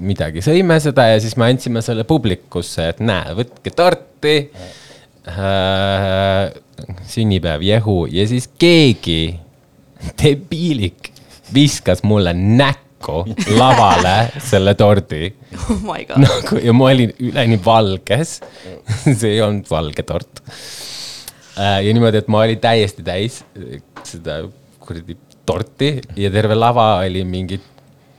[0.00, 6.46] midagi sõime seda ja siis me andsime selle publikusse, et näe, võtke torti uh,.
[7.12, 9.36] sünnipäev, jehu ja siis keegi
[10.22, 11.12] debiilik
[11.52, 12.91] viskas mulle näkku
[13.58, 15.26] lavale selle tordi
[15.56, 16.22] oh my god.
[16.22, 18.38] nagu ja ma olin üleni valges.
[19.18, 20.42] see ei olnud valge tort.
[21.56, 23.42] ja niimoodi, et ma olin täiesti täis
[24.06, 24.42] seda
[24.82, 27.64] kuradi torti ja terve lava oli mingit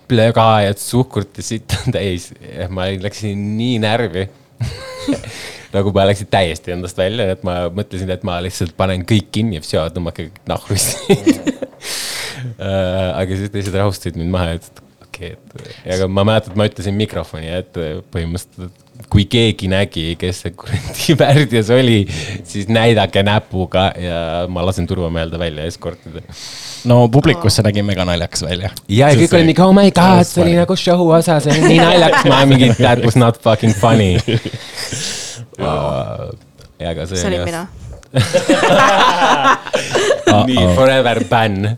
[0.08, 2.32] plöga ja suhkrut ja sitt on täis.
[2.70, 4.28] ma läksin nii närvi
[5.74, 9.62] nagu ma läksin täiesti endast välja, et ma mõtlesin, et ma lihtsalt panen kõik kinni
[9.62, 11.42] kõik nahku siit.
[12.60, 16.60] aga siis teised rahustasid mind maha ütlesid, okei okay,, et ja aga ma mäletan, et
[16.60, 22.00] ma ütlesin mikrofoni ette põhimõtteliselt, et kui keegi nägi, kes see kuradi värdjas oli,
[22.50, 24.20] siis näidake näpuga ja
[24.50, 26.24] ma lasen turvameelde välja eskortida.
[26.90, 28.74] no publikus see nägi mega naljakas välja.
[28.88, 31.76] ja, ja kõik oli mingi oh my god, see oli nagu show osa, see oli
[31.76, 34.18] nii naljakas, ma mingi that was not fucking funny.
[36.84, 37.18] ja aga see.
[37.18, 37.68] see olin mina.
[40.48, 41.78] nii forever ban.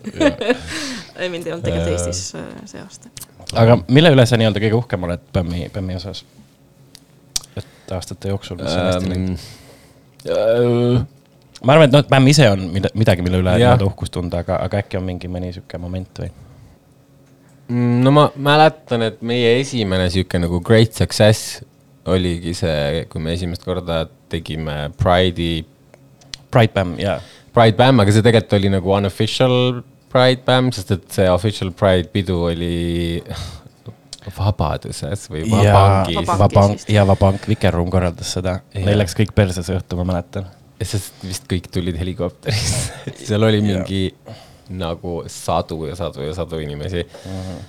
[1.20, 3.10] ei, mind ei olnud tegelikult Eestis äh, see aasta.
[3.56, 6.20] aga mille üle sa nii-öelda kõige uhkem oled Bämmi, Bämmi osas?
[7.56, 9.40] et aastate jooksul, mis on hästi läinud?
[11.64, 14.54] ma arvan, et noh, Bämm ise on mida- midagi, mille üle nii-öelda uhkust tunda, aga,
[14.66, 16.30] aga äkki on mingi mõni sihuke moment või?
[17.72, 21.40] Mm, no ma mäletan, et meie esimene sihuke nagu great success
[22.06, 25.64] oligi see, kui me esimest korda tegime Pride'i,
[26.56, 27.20] Pride Bämm, jaa.
[27.56, 32.12] Pride Bam, aga see tegelikult oli nagu unofficial Pride Bam, sest et see official Pride
[32.14, 33.20] pidu oli
[34.38, 36.18] Vabaduses või Vabangis.
[36.26, 36.90] Vist.
[36.90, 38.58] ja Vabank, Vikerruum korraldas seda.
[38.74, 40.50] Neil läks kõik perse see õhtu, ma mäletan.
[40.82, 44.02] sest vist kõik tulid helikopterist seal oli mingi
[44.76, 47.32] nagu sadu ja sadu ja sadu inimesi uh.
[47.32, 47.62] -huh.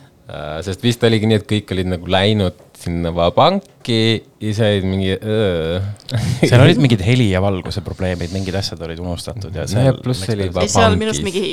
[0.67, 5.15] Sest vist oligi nii, et kõik olid nagu läinud sinna Vabanki ja siis olid mingi.
[6.43, 10.01] seal olid mingid heli ja valguse probleemid, mingid asjad olid unustatud ja seal.
[10.03, 11.45] pluss oli ei, seal minu arust mingi,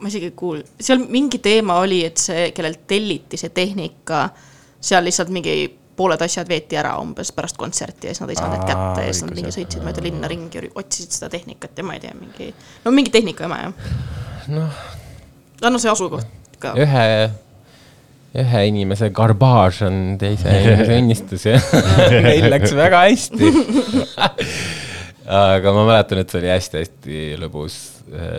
[0.00, 4.26] ma isegi ei kuul-, seal mingi teema oli, et see, kellelt telliti see tehnika,
[4.82, 5.56] seal lihtsalt mingi
[5.96, 9.12] pooled asjad veeti ära umbes pärast kontserti ja siis nad ei saanud need kätte ja
[9.12, 12.12] siis nad mingi sõitsid mööda linna ringi ja otsisid seda tehnikat ja ma ei tea,
[12.18, 12.48] mingi,
[12.84, 13.88] no mingi tehnika jama jah.
[14.56, 14.78] noh,
[15.68, 16.28] no see asukoht
[16.62, 16.72] ka.
[16.80, 17.04] ühe,
[18.32, 21.58] ühe inimese garbaaž on teise inimese õnnistus ja
[22.26, 23.50] meil läks väga hästi.
[25.42, 27.76] aga ma mäletan, et see oli hästi-hästi lõbus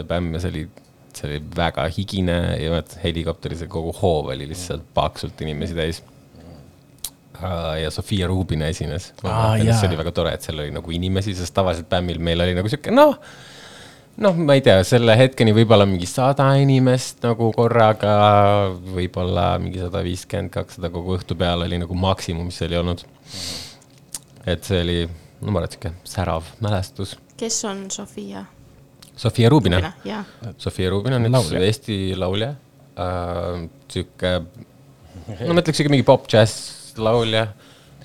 [0.10, 0.64] bämm ja see oli,
[1.14, 6.04] see oli väga higine ja vaat helikopteris kogu hoov oli lihtsalt paksult inimesi täis.
[7.82, 9.12] ja Sofia Rubina esines.
[9.22, 12.70] See oli väga tore, et seal oli nagu inimesi, sest tavaliselt bämmil meil oli nagu
[12.72, 13.18] sihuke noh
[14.22, 18.16] noh, ma ei tea, selle hetkeni võib-olla mingi sada inimest nagu korraga,
[18.94, 23.06] võib-olla mingi sada viiskümmend, kakssada kogu õhtu peale oli nagu maksimum, mis oli olnud.
[24.46, 25.00] et see oli,
[25.42, 27.16] no ma arvan, et sihuke särav mälestus.
[27.40, 28.46] kes on Sofia?
[29.16, 29.94] Sofia Rubina.
[30.06, 30.26] jah,
[30.58, 31.52] Sofia Rubin on üks.
[31.62, 32.54] Eesti laulja
[32.98, 33.68] äh,.
[33.90, 34.34] sihuke,
[35.46, 37.48] no ma ütleks ikka mingi pop-džäss laulja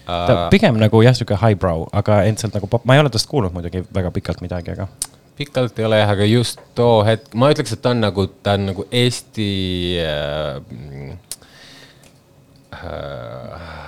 [0.09, 0.49] ta äh,.
[0.53, 3.85] pigem nagu jah, sihuke highbrow, aga endiselt nagu pop, ma ei ole tast kuulnud muidugi
[3.95, 4.89] väga pikalt midagi, aga.
[5.39, 8.57] Pikalt ei ole jah, aga just too hetk, ma ütleks, et ta on nagu, ta
[8.59, 9.51] on nagu Eesti
[10.03, 11.17] äh,.
[12.79, 13.79] Äh,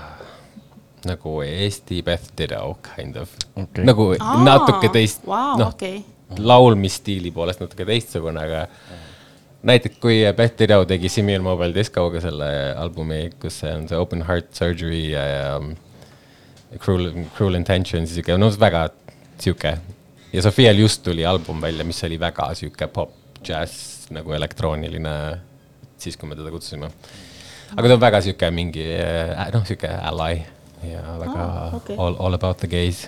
[1.07, 6.01] nagu Eesti Beth Ditto kind of okay., nagu Aa, natuke teist Vau, noh okei.
[6.39, 8.65] laulmisstiili poolest natuke teistsugune, aga
[9.67, 14.25] näiteks kui Beth Ditto tegi Simian Mobile Discoga selle albumi, kus see on see Open
[14.29, 18.89] Heart Surgery ja, ja Cruel, Cruel Intentions, sihuke no väga
[19.41, 19.79] sihuke.
[20.33, 23.12] Ja Sofial just tuli album välja, mis oli väga sihuke pop,
[23.45, 25.12] džäss nagu elektrooniline,
[25.99, 26.91] siis kui me teda kutsusime.
[27.76, 30.43] aga ta on väga sihuke mingi äh, noh, sihuke ally
[30.91, 31.97] ja väga Aa, okei.
[31.99, 33.07] all, all about the gays.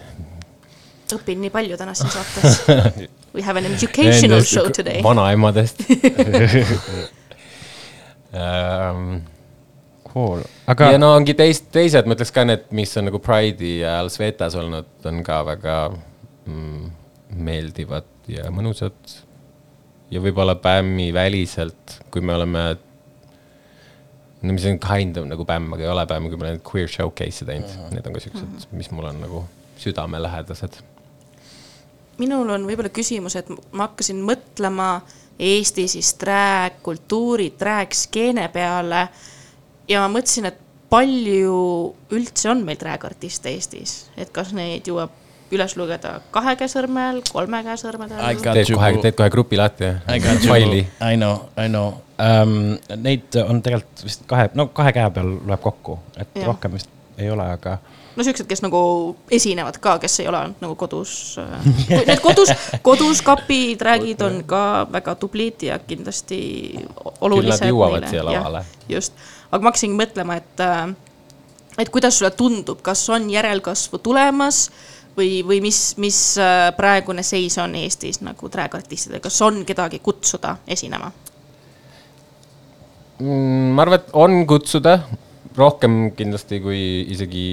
[1.13, 2.63] õpin nii palju täna siin saates.
[3.35, 5.03] We have an educational show today.
[5.03, 5.85] vanaemadest
[8.33, 9.21] um.
[10.13, 10.73] Cool, aga...
[10.75, 14.11] aga ja no ongi teist, teised, ma ütleks ka need, mis on nagu Pride'i ajal
[14.13, 16.91] Svetas olnud, on ka väga mm,
[17.37, 19.19] meeldivad ja mõnusad.
[20.13, 22.63] ja võib-olla bämmi väliselt, kui me oleme,
[24.43, 26.89] no mis on kind of nagu bämm, aga ei ole bämm, kui me oleme queer
[26.89, 27.95] showcase'e teinud uh, -huh.
[27.95, 28.67] need on ka siuksed -huh.
[28.73, 29.45] mis mul on nagu
[29.77, 30.83] südamelähedased.
[32.19, 35.01] minul on võib-olla küsimus, et ma hakkasin mõtlema
[35.39, 39.09] Eesti siis drag kultuuri, drag skeene peale
[39.89, 40.59] ja ma mõtlesin, et
[40.93, 41.57] palju
[42.13, 45.22] üldse on meil drag artiste Eestis, et kas neid jõuab
[45.53, 48.41] üles lugeda kahe käe sõrmel, kolme käe sõrmedel I?
[48.41, 50.83] got teed kohe, teed kohe grupi lahti I got you faili.
[51.01, 52.77] I know, I know um,.
[53.03, 56.47] Neid on tegelikult vist kahe, no kahe käe peal loeb kokku, et ja.
[56.49, 56.91] rohkem vist
[57.21, 57.77] ei ole, aga
[58.17, 58.81] no siuksed, kes nagu
[59.33, 61.37] esinevad ka, kes ei ole nagu kodus.
[62.09, 62.53] Need kodus,
[62.85, 66.41] kodus kapi drag'id on ka väga tublid ja kindlasti
[67.21, 67.69] olulised.
[67.71, 68.65] jõuavad siia lavale..
[68.89, 69.17] just,
[69.51, 70.65] aga ma hakkasingi mõtlema, et,
[71.85, 74.67] et kuidas sulle tundub, kas on järelkasvu tulemas
[75.17, 80.01] või, või mis, mis äh, praegune seis on Eestis nagu drag artistidega, kas on kedagi
[80.05, 81.11] kutsuda esinema?
[83.23, 84.99] Mm, ma arvan, et on kutsuda
[85.57, 86.81] rohkem kindlasti kui
[87.13, 87.45] isegi,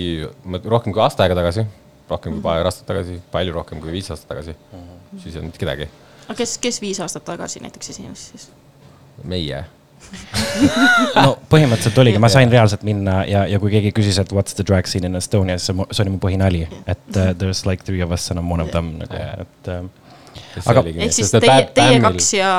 [0.63, 1.65] rohkem kui aasta aega tagasi,
[2.09, 4.55] rohkem kui paar aastat tagasi, palju rohkem kui viis aastat tagasi.
[5.19, 5.89] siis ei olnud kedagi,
[6.27, 8.49] aga kes, kes viis aastat tagasi näiteks esines siis?
[9.23, 9.65] meie.
[11.23, 14.65] no põhimõtteliselt oligi, ma sain reaalselt minna ja, ja kui keegi küsis, et what's the
[14.65, 18.03] drag scene in Estonia, siis see see oli mu põhinali, et uh, there's like three
[18.05, 19.87] of us and I m one of them nagu, et uh,.
[20.65, 22.51] Aga- ehk siis teie, teie kaks ja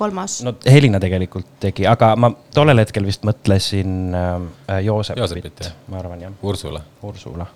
[0.00, 0.54] kolmas no..
[0.64, 6.36] Helina tegelikult tegi, aga ma tollel hetkel vist mõtlesin äh, Joosepit, Joosepit, ma arvan jah,
[6.42, 6.82] Ursula.
[7.06, 7.46] Ursula.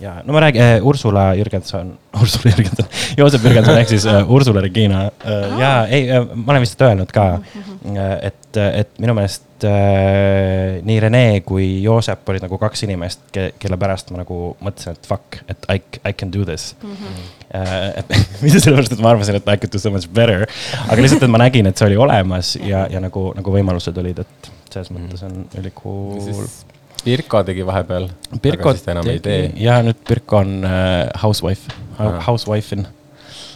[0.00, 2.86] Ja no ma räägin äh,, Ursula Jürgenson, Ursula Jürgenson,
[3.16, 7.12] Joosep Jürgenson ehk siis äh, Ursula Regina äh, ja ei äh,, ma olen vist öelnud
[7.14, 7.26] ka,
[8.22, 14.12] et, et minu meelest äh, nii Rene kui Joosep olid nagu kaks inimest, kelle pärast
[14.12, 16.92] ma nagu mõtlesin, et fuck, et I, I can do this mm.
[16.92, 17.24] -hmm.
[17.96, 20.46] et mitte sellepärast, et ma arvasin, et I could do so much better,
[20.88, 24.24] aga lihtsalt, et ma nägin, et see oli olemas ja, ja nagu, nagu võimalused olid,
[24.26, 26.20] et selles mõttes on ülikool.
[27.06, 28.08] Pirko tegi vahepeal.
[28.42, 29.52] Pirko siis ta enam ei tee.
[29.62, 32.18] ja nüüd Pirko on äh, housewife, Ah.
[32.26, 32.82] housewife in.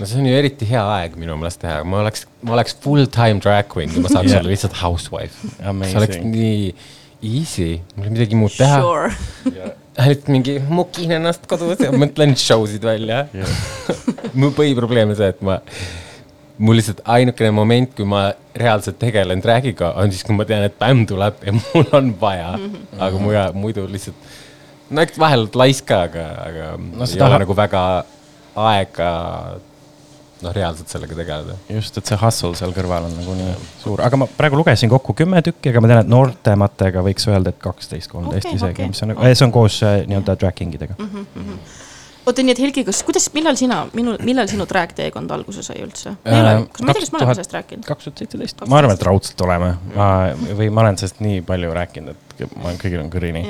[0.01, 3.43] no see on ju eriti hea aeg minu meelest teha, ma oleks, ma oleks full-time
[3.45, 4.41] drag queen, kui ma saaks Jah.
[4.41, 5.35] olla lihtsalt housewife.
[5.51, 6.31] see oleks Amazing.
[6.33, 6.75] nii
[7.21, 8.79] easy, mul ei ole midagi muud teha.
[8.81, 9.11] Sure.
[10.01, 13.27] ainult mingi mukin ennast kodus ja mõtlen show sid välja
[14.41, 15.59] mu põhiprobleem on see, et ma,
[16.61, 20.77] mul lihtsalt ainukene moment, kui ma reaalselt tegelen drag'iga, on siis, kui ma tean, et
[20.81, 22.53] bämm tuleb ja mul on vaja.
[22.99, 24.31] aga muja, muidu lihtsalt,
[24.91, 27.83] no eks vahel oled laisk ka, aga, aga no, ei ole nagu väga
[28.61, 29.11] aega
[30.43, 31.57] noh, reaalselt sellega tegeleda.
[31.73, 35.15] just, et see hustle seal kõrval on nagu nii suur, aga ma praegu lugesin kokku
[35.17, 38.91] kümme tükki, aga ma tean, et noortematega võiks öelda, et kaksteist, kolmteist Okei, isegi okei.
[38.93, 41.31] mis on, see on koos äh, nii-öelda tracking idega mm.
[41.35, 41.63] Mhm.
[42.27, 45.81] oota, nii et Helgi, kas, kuidas, millal sina, minu, millal sinu drag teekond alguse sai
[45.85, 46.15] üldse?
[46.25, 47.87] ma ei ole, kas ma ei tea, kas me oleme sellest rääkinud?
[47.89, 50.11] kaks tuhat seitseteist, ma arvan, et raudselt oleme, ma
[50.59, 53.45] või ma olen sellest nii palju rääkinud, et ma olen kõigil on kõrini,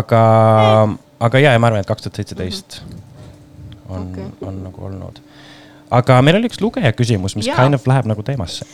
[0.00, 0.22] aga,
[1.28, 2.80] aga ja, ja ma arvan, et kaks tuhat seitseteist
[3.92, 4.24] on Okei.
[4.26, 5.20] okay., on nagu olnud.
[5.90, 7.58] aga meil oli üks lugeja küsimus, mis Jaa.
[7.60, 8.66] kind of läheb nagu teemasse.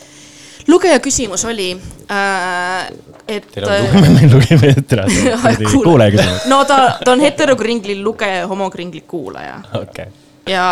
[0.69, 1.73] Lugeja küsimus oli
[2.11, 2.87] äh,,
[3.29, 3.51] et.
[3.53, 5.83] Teil on ette ära Kuule.
[5.83, 6.47] kuulaja küsimus.
[6.53, 10.07] no ta, ta on heterokringli lugeja, homokringli kuulaja okei okay.,
[10.49, 10.69] ja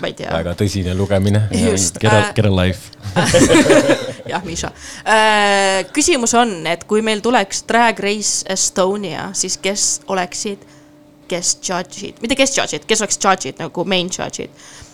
[0.00, 0.30] ma ei tea.
[0.32, 1.44] väga tõsine lugemine.
[1.54, 2.92] just, Get a, get a life.
[4.32, 4.72] jah, Miša
[5.04, 5.84] äh,.
[5.94, 10.64] küsimus on, et kui meil tuleks Drag Race Estonia, siis kes oleksid,
[11.28, 14.52] kes judge'id, mitte kes judge'id, kes oleks judge'id nagu main judge'id.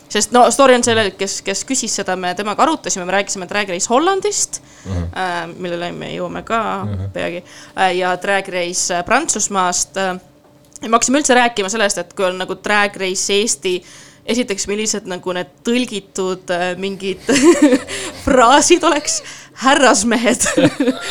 [0.09, 3.69] Sest no story on sellel, kes, kes küsis seda, me temaga arutasime, me rääkisime Drag
[3.69, 5.03] Race Hollandist mm, Mhm.
[5.03, 5.19] -hmm.
[5.19, 7.11] äh, millele me jõuame ka mm -hmm.
[7.13, 7.45] peagi
[7.79, 10.19] äh, ja Drag Race äh, Prantsusmaast äh,.
[10.83, 13.83] ja me hakkasime üldse rääkima sellest, et kui on nagu Drag Race Eesti,
[14.25, 17.25] esiteks, millised nagu need tõlgitud äh, mingid
[18.25, 19.23] fraasid oleks.
[19.55, 20.43] härrasmehed,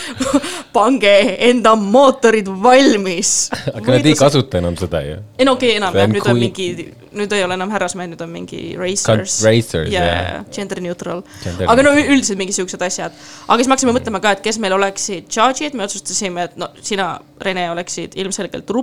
[0.76, 1.12] pange
[1.48, 3.30] enda mootorid valmis.
[3.72, 5.14] aga nad ei kasuta enam seda ju.
[5.40, 6.88] ei no okei okay,, enam jah, on nüüd on kui- mingi,
[7.22, 9.38] nüüd ei ole enam härrasmehed, nüüd on mingi racers.
[9.48, 10.44] racers, ja jah.
[10.52, 11.24] gender neutral.
[11.56, 13.16] Aga no üldiselt mingi siuksed asjad.
[13.48, 16.74] aga siis me hakkasime mõtlema ka, et kes meil oleksid judge'id, me otsustasime, et no
[16.82, 18.76] sina, Rene, oleksid ilmselgelt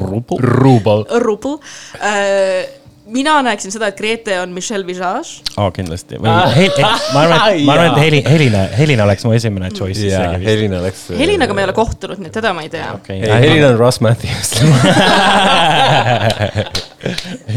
[0.00, 0.42] Rubel äh,.
[0.42, 1.04] Rubel.
[1.24, 1.56] Rubel
[2.00, 2.68] äh,.
[3.10, 5.42] mina näeksin seda, et Grete on Michelle Visage.
[5.58, 6.14] aa, kindlasti.
[6.22, 6.76] või Hel-,
[7.14, 10.16] ma arvan, et, ma arvan, et Heli, Helina, Helina oleks mu esimene choice vist.
[10.44, 11.00] Helina oleks.
[11.18, 12.92] Helinaga me ei ole kohtunud, nii et teda ma ei tea.
[13.00, 14.50] okei ei, Helina on Ross Matthews.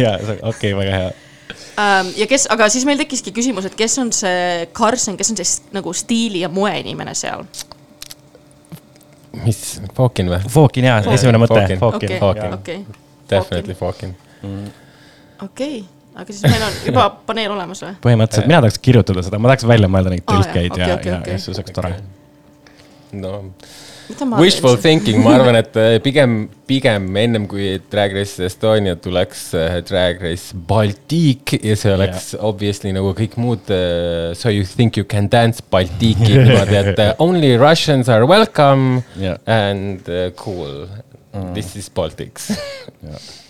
[0.03, 0.17] jaa,
[0.49, 1.11] okei, väga hea.
[1.79, 5.37] Ähm, ja kes, aga siis meil tekkiski küsimus, et kes on see Carson, kes on
[5.39, 7.45] see s- nagu stiili ja moeinimene seal?
[9.41, 9.63] mis,
[9.97, 10.39] Fawkin või?
[10.53, 12.15] Fawkin jaa, esimene mõte, Fawkin.
[12.21, 12.85] Fawkin
[13.29, 14.15] Definitely Fawkin.
[15.43, 15.79] okei,
[16.15, 17.95] aga siis meil on juba paneel olemas või?
[18.03, 21.75] põhimõtteliselt mina tahaks kirjutada seda, ma tahaks välja mõelda neid tõlkeid ja, ja, siis oleks
[21.75, 21.95] tore.
[23.17, 23.39] no
[24.39, 29.79] wishful thinking, ma arvan, et äh, pigem, pigem ennem kui Drag Race Estonia tuleks äh,
[29.87, 32.45] Drag Race Baltic ja see oleks yeah.
[32.49, 37.55] obviously nagu kõik muud uh, So you think you can dance Baltiki niimoodi, et only
[37.59, 39.39] Russians are welcome Jah.
[39.45, 40.87] and cool
[41.33, 41.53] mm..
[41.53, 42.51] This is Baltics.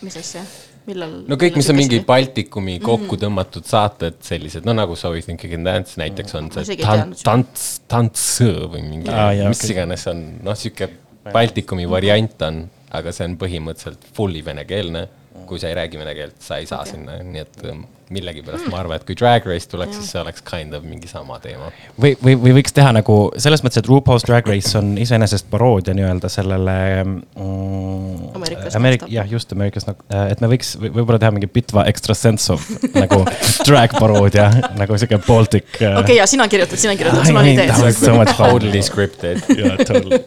[0.03, 0.43] mis asja,
[0.89, 1.15] millal?
[1.29, 5.43] no kõik, mis on mingi Baltikumi kokku tõmmatud saated, sellised, no nagu So you think
[5.43, 8.27] you can dance näiteks on see isegi ei tant- teadnud., tants, tants
[8.73, 9.73] või mingi ah,, mis okei.
[9.75, 10.89] iganes on, noh, sihuke
[11.33, 12.63] Baltikumi variant on,
[12.93, 15.07] aga see on põhimõtteliselt fully venekeelne.
[15.47, 16.93] Kui sa ei räägi vene keelt, sa ei saa okay.
[16.93, 20.43] sinna, nii et ähm, millegipärast ma arvan, et kui Drag Race tuleks, siis see oleks
[20.45, 21.69] kind of mingi sama teema.
[21.97, 25.95] või, või, või võiks teha nagu selles mõttes, et RuPaul's Drag Race on iseenesest paroodia
[25.97, 29.15] nii-öelda sellele mm, Ameerikast Ameerik-, vastav.
[29.15, 32.67] jah, just Ameerikast, et me võiks või- võib-olla teha mingi Bitva Extra Sense of
[33.03, 33.23] nagu
[33.65, 35.99] drag paroodia nagu sihuke Baltic uh,.
[36.03, 37.73] okei, ja sina kirjutad, sina kirjutad, sul on ideed.
[37.97, 38.53] So much fun.
[38.53, 39.41] Totally scripted.
[39.57, 40.21] jaa, totally.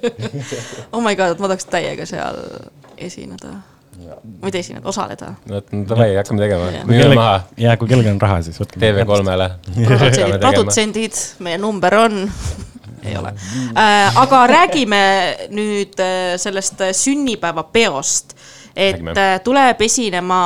[0.95, 2.43] oh my god, ma tahaks täiega seal
[2.97, 3.59] esineda.
[4.43, 5.33] Mitte esineda, osaleda.
[5.51, 8.81] no davai, hakkame tegema müüme maha ja kui kellelgi on raha, siis võtke.
[8.83, 9.51] TV3-le.
[9.75, 12.19] produtsendid, produtsendid, meie number on,
[13.05, 13.33] ei ole
[13.75, 14.19] äh,.
[14.23, 15.01] aga räägime
[15.55, 18.37] nüüd äh, sellest äh, sünnipäevapeost,
[18.75, 19.17] et Räägime.
[19.17, 20.43] äh, tuleb esinema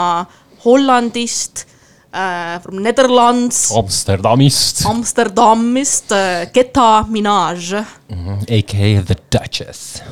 [0.64, 1.66] Hollandist
[2.12, 4.84] äh,, from Netherlands, Amsterdamist.
[4.86, 10.02] Amsterdamist äh, Keta Minaj AKA The Duchess.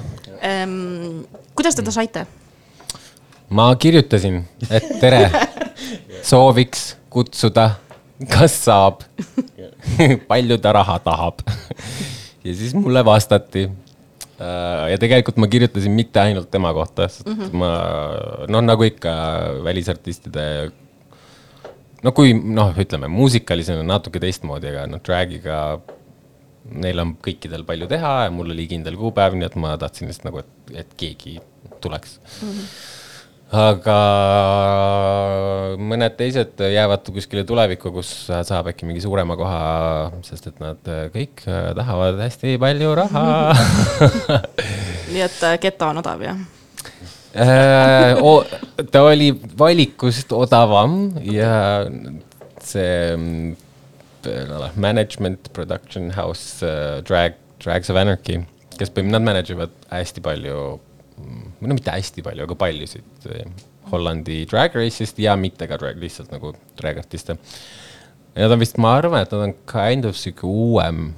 [0.42, 1.24] ähm,.
[1.54, 2.26] kuidas teda saite?
[3.48, 5.26] Ma kirjutasin, et tere,
[6.26, 7.70] sooviks kutsuda,
[8.32, 9.04] kas saab,
[10.30, 11.44] palju ta raha tahab.
[12.44, 13.68] ja siis mulle vastati.
[14.38, 17.56] ja tegelikult ma kirjutasin mitte ainult tema kohta, sest mm -hmm.
[17.56, 17.70] ma
[18.48, 19.12] noh, nagu ikka
[19.64, 20.70] välisartistide.
[22.02, 25.80] no kui noh, ütleme muusikalisena natuke teistmoodi, aga noh, drag'iga
[26.68, 30.24] neil on kõikidel palju teha ja mul oli kindel kuupäev, nii et ma tahtsin lihtsalt
[30.28, 31.40] nagu, et, et keegi
[31.80, 32.48] tuleks mm.
[32.48, 32.97] -hmm
[33.48, 33.98] aga
[35.80, 39.62] mõned teised jäävad kuskile tulevikku, kus saab äkki mingi suurema koha,
[40.26, 43.24] sest et nad kõik tahavad hästi palju raha
[45.12, 46.38] nii et äh, Keta on odav jah?
[47.38, 48.18] Äh,
[48.92, 51.84] ta oli valikust odavam ja
[52.64, 53.14] see
[54.48, 58.42] noh, management production house uh, drag, Drags of Anarchy,
[58.78, 60.78] kes nad manage ivad hästi palju,
[61.18, 63.48] no mitte hästi palju, aga paljusid eh,
[63.88, 67.38] Hollandi drag race'ist ja mitte ka drag, lihtsalt nagu drag artiste.
[68.34, 71.12] ja nad on vist, ma arvan, et nad on kind of sihuke uuem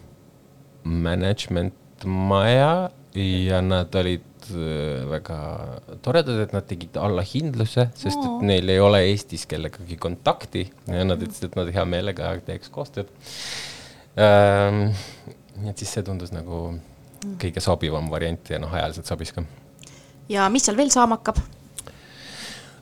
[0.85, 5.39] management maja ja nad olid äh, väga
[6.05, 11.21] toredad, et nad tegid allahindluse, sest et neil ei ole Eestis kellegagi kontakti ja nad
[11.21, 13.11] ütlesid, et nad hea meelega teeks koostööd
[14.21, 14.95] ähm,.
[15.67, 16.71] et siis see tundus nagu
[17.41, 19.45] kõige sobivam variant ja noh, ajaliselt sobis ka
[20.31, 21.41] ja mis seal veel saama hakkab?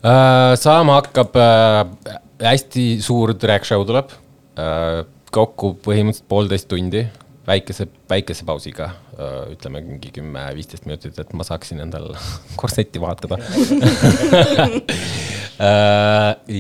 [0.04, 0.54] äh,.
[0.60, 4.12] saama hakkab äh,, hästi suur drag show tuleb
[4.58, 5.00] äh,,
[5.34, 7.02] kokku põhimõtteliselt poolteist tundi,
[7.48, 12.12] väikese, väikese pausiga äh,, ütleme mingi kümme-viisteist minutit, et ma saaksin endal
[12.60, 13.40] korsetti vahetada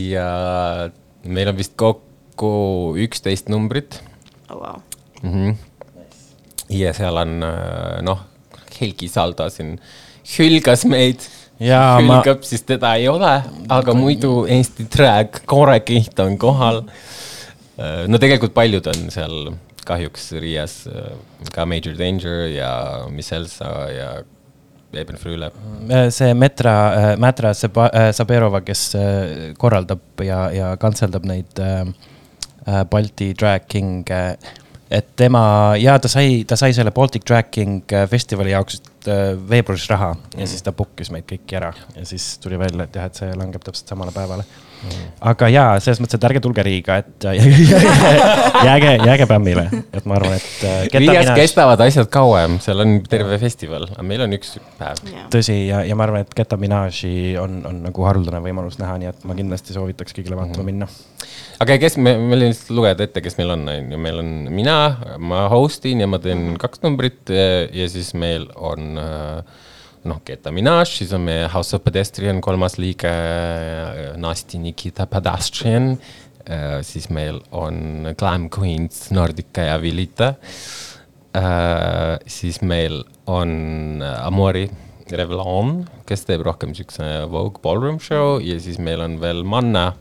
[0.08, 0.28] ja
[1.28, 2.52] meil on vist kokku
[3.04, 4.00] üksteist numbrit
[4.48, 4.58] oh,.
[4.58, 4.82] Wow.
[5.22, 5.32] mm.
[5.32, 5.54] -hmm.
[6.80, 7.40] ja seal on
[8.02, 8.26] noh,
[8.80, 9.76] Helgi Saldo siin
[10.36, 11.24] hülgas meid
[11.60, 13.32] Jaa, ma- hülgab, siis teda ei ole,
[13.74, 16.84] aga muidu Eesti Drag, Kore Kiht on kohal.
[18.08, 19.52] no tegelikult paljud on seal
[19.88, 20.82] kahjuks Riias,
[21.54, 22.70] ka Major Danger ja
[23.10, 24.08] Miss Elsa ja
[24.92, 25.50] Eben Früle.
[26.10, 27.14] see Metra,
[27.92, 31.84] äh, Saberova, kes äh, korraldab ja, ja kantseldab neid äh,
[32.66, 34.38] äh, Balti Drag King'e.
[34.90, 38.87] et tema ja ta sai, ta sai selle Baltic Drag King äh, festivali jaoks äh,
[39.06, 40.14] veebruaris raha.
[40.36, 41.72] Ja siis ta book'is meid kõiki ära.
[41.96, 44.44] Ja siis tuli välja, et jah, et see langeb täpselt samale päevale.
[45.30, 47.38] Aga jaa, selles mõttes, et ärge tulge Riiga, et äh,
[48.68, 52.98] jääge, jääge Bämmile, et ma arvan, et äh, Riias Minaj- kestavad asjad kauem, seal on
[53.10, 55.02] terve festival, aga meil on üks päev.
[55.34, 59.10] tõsi, ja, ja ma arvan, et Keta Minaji on, on nagu haruldane võimalus näha, nii
[59.10, 60.90] et ma kindlasti soovitaks kõigile vaatama minna.
[61.64, 64.34] aga kes me, ma võin lihtsalt lugeda ette, kes meil on, on ju, meil on
[64.54, 64.78] mina,
[65.18, 69.66] ma host in ja ma teen kaks numbrit ja, ja siis meil on äh,
[70.08, 75.94] noh, Keta Minaj, siis on meie House of Pedestrian kolmas liige äh, Nasti Nikita Pedestrian
[76.44, 76.80] äh,.
[76.82, 80.34] siis meil on Glam Queens Nordica ja Vilita
[81.36, 82.18] äh,.
[82.26, 84.68] siis meil on Amori
[85.08, 89.92] Revlon, kes teeb rohkem siukse Vogue Ballroom show ja siis meil on veel Manna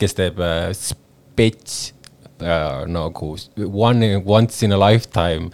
[0.00, 0.40] kes teeb
[0.78, 1.92] spets
[2.90, 3.34] nagu
[3.70, 5.50] one, once in a lifetime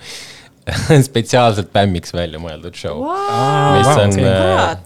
[1.09, 3.79] spetsiaalselt bämmiks välja mõeldud show Wow.
[3.79, 4.77] mis on Wow,, äh,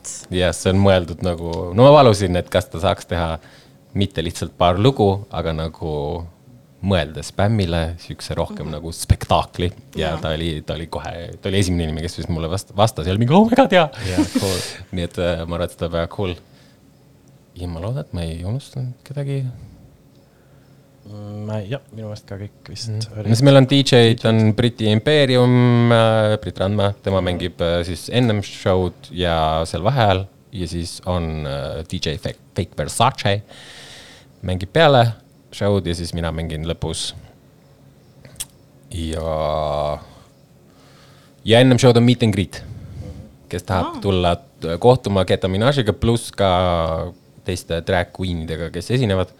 [0.40, 3.34] jah, see on mõeldud nagu, no ma palusin, et kas ta saaks teha
[3.94, 5.92] mitte lihtsalt paar lugu, aga nagu
[6.84, 11.86] mõeldes spämmile siukse rohkem nagu spektaakli ja ta oli, ta oli kohe, ta oli esimene
[11.88, 14.58] inimene, kes vist mulle vast-, vastas ja oli mingi oh my god jaa Jaa, cool.
[14.96, 16.34] nii et äh, ma arvan, et seda on väga cool.
[17.56, 19.44] ja ma loodan, et ma ei unustanud kedagi
[21.68, 23.24] jah, minu meelest ka kõik vist mm.
[23.24, 28.06] no siis meil on DJ-d, on Briti Impeerium äh,, Brit Randma, tema mängib äh, siis
[28.08, 29.36] ennem show'd ja
[29.68, 30.24] seal vaheajal
[30.54, 33.36] ja siis on äh, DJ Fake, Fake Versace
[34.44, 35.04] mängib peale
[35.54, 37.12] show'd ja siis mina mängin lõpus.
[38.94, 40.00] ja,
[41.44, 42.62] ja ennem show'd on meet and greet,
[43.52, 47.12] kes tahab tulla t- kohtuma Keta Minajiga pluss ka
[47.44, 49.34] teiste drag queen idega, kes esinevad,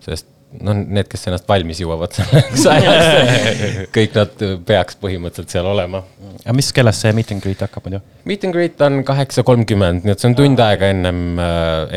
[0.00, 3.52] sest noh, need, kes ennast valmis jõuavad selleks ajaks,
[3.96, 6.02] kõik nad peaks põhimõtteliselt seal olema.
[6.42, 8.02] aga mis kellast see meet and greet hakkab muidu?
[8.28, 11.22] Meet and greet on kaheksa kolmkümmend, nii et see on tund aega ennem,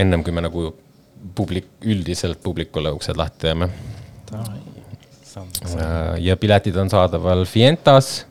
[0.06, 0.70] ennem kui me nagu
[1.36, 3.70] publik, üldiselt publikule uksed lahti teeme.
[6.24, 8.26] ja piletid on saadaval Fientas.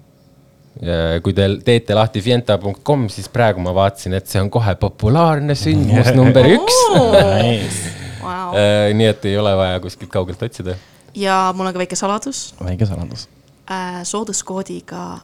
[1.22, 6.10] kui te teete lahti fienta.com, siis praegu ma vaatasin, et see on kohe populaarne sündmus
[6.18, 8.02] number üks.
[8.24, 8.56] Wow.
[8.96, 10.74] nii et ei ole vaja kuskilt kaugelt otsida.
[11.14, 13.28] ja mul on ka väike saladus väike saladus.
[13.70, 14.02] äh,.
[14.02, 15.20] sooduskoodiga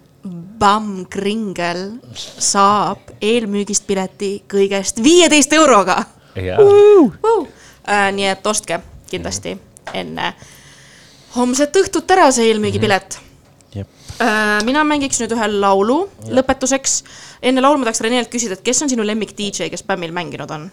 [0.60, 6.02] BAM Kringel saab eelmüügist pileti kõigest viieteist euroga.
[6.36, 9.56] Äh, nii et ostke kindlasti
[9.96, 10.34] enne
[11.34, 13.16] homset õhtut ära see eelmüügipilet
[13.74, 13.88] Jep.
[14.20, 14.60] äh,.
[14.68, 15.98] mina mängiks nüüd ühe laulu
[16.28, 17.00] lõpetuseks.
[17.42, 20.50] enne laulu ma tahaks Renelt küsida, et kes on sinu lemmik DJ, kes BAM-il mänginud
[20.50, 20.70] on?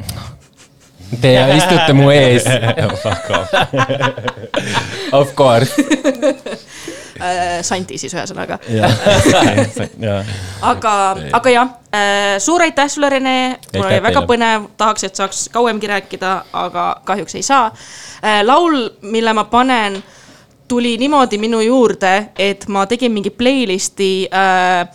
[1.20, 2.46] Te istute mu ees.
[5.20, 5.74] Of course.
[7.20, 8.56] Äh, Santi siis ühesõnaga.
[10.64, 10.92] aga,
[11.36, 11.74] aga jah,
[12.40, 13.34] suur aitäh sulle, Rene.
[13.74, 16.30] mul oli väga põnev, tahaks, et saaks kauemgi rääkida,
[16.62, 17.66] aga kahjuks ei saa.
[18.48, 20.00] laul, mille ma panen,
[20.70, 24.88] tuli niimoodi minu juurde, et ma tegin mingi playlist'i äh,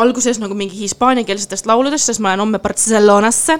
[0.00, 3.58] alguses nagu mingi hispaaniakeelsetest lauludest, sest ma lähen homme Barcelonasse.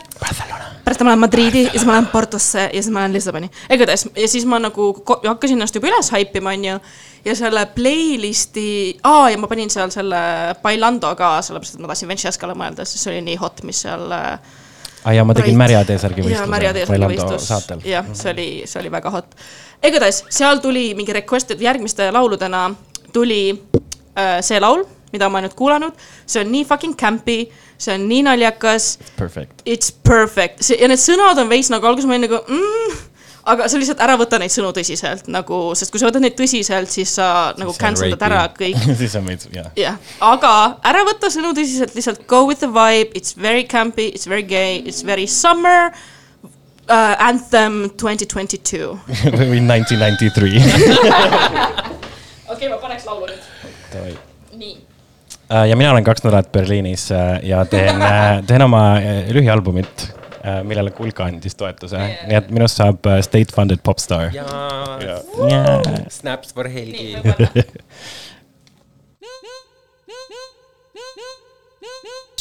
[0.84, 3.50] pärast ma lähen Madriidi ja siis ma lähen Portosse ja siis ma lähen Lissaboni.
[3.70, 4.92] igatahes ja siis ma nagu
[5.26, 6.78] hakkasin ennast juba üles haipima, onju.
[7.24, 10.20] ja selle playlist'i, aa ja ma panin seal selle
[10.62, 14.12] Bailando ka, sellepärast et ma tahtsin Vencescale mõelda, sest see oli nii hot, mis seal
[14.14, 14.38] äh,
[15.06, 15.58] aa ja ma tegin Right.
[15.58, 17.78] Märja T-särgi ja Märja võistluse.
[17.84, 19.34] Jah, see oli, see oli väga hot.
[19.84, 22.68] igatahes seal tuli mingi request, et järgmiste lauludena
[23.14, 23.40] tuli
[24.18, 24.84] äh, see laul,
[25.16, 25.96] mida ma nüüd kuulanud.
[26.26, 27.40] see on nii fucking campy,
[27.78, 29.66] see on nii naljakas, Perfect.
[29.66, 32.96] it's perfect see, ja need sõnad on veits nagu alguses ma olin nagu mm,,
[33.52, 36.90] aga sa lihtsalt ära võta neid sõnu tõsiselt nagu, sest kui sa võtad neid tõsiselt,
[36.90, 38.72] siis sa nagu cancel'dad rapey.
[38.72, 39.70] ära kõik siis on veits, jah.
[39.78, 40.52] jah, aga
[40.90, 44.82] ära võta sõnu tõsiselt, lihtsalt go with the vibe, it's very campy, it's very gay,
[44.84, 45.92] it's very summer
[46.88, 47.14] uh,.
[47.18, 48.98] Anthem twenty twenty two.
[49.38, 50.60] või nineteen ninety three.
[52.52, 54.18] okei, ma paneks laulu nüüd.
[54.56, 54.76] nii.
[55.50, 58.96] Äh, ja mina olen kaks nädalat Berliinis äh, ja teen, äh, teen oma
[59.30, 60.08] lühialbumit,
[60.62, 64.30] millele Kulka andis toetuse yeah., nii et minust saab state funded popstaar.
[64.34, 65.24] Yeah.
[65.42, 66.06] Yeah.
[66.10, 67.16] Snaps for Helgi.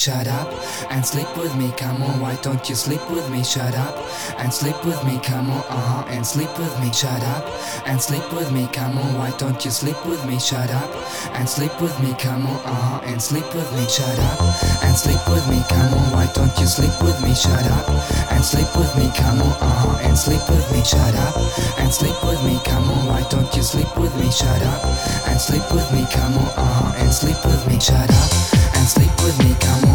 [0.05, 0.47] shut up
[0.91, 3.97] and sleep with me, come on, why don't you sleep with me, shut up
[4.37, 7.43] and sleep with me, come on, uh-huh, and sleep with me, shut up
[7.87, 10.91] and sleep with me, come on, why don't you sleep with me, shut up
[11.33, 14.39] and sleep with me, come on, uh-huh, and sleep with me, shut up
[14.85, 17.89] and sleep with me, come on, why don't you sleep with me, shut up
[18.29, 21.33] and sleep with me, come on, uh-huh, and sleep with me, shut up
[21.81, 24.85] and sleep with me, come on, why don't you sleep with me, shut up
[25.25, 28.29] and sleep with me, come on, uh-huh, and sleep with me, shut up
[28.77, 29.94] and sleep with me, come on.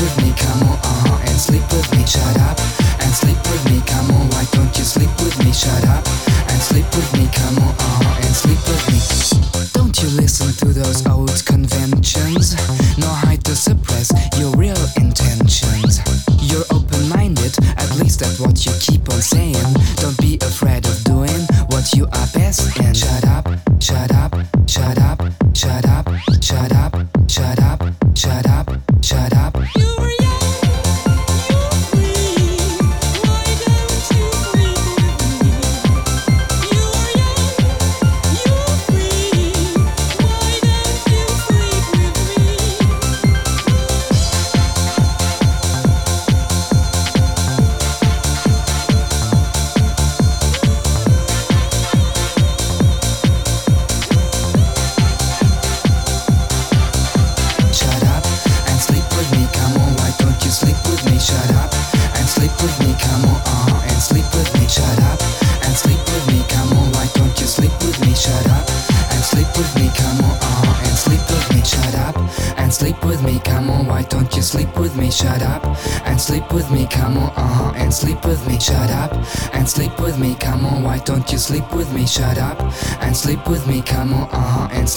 [0.00, 1.77] with me, come on, and sleep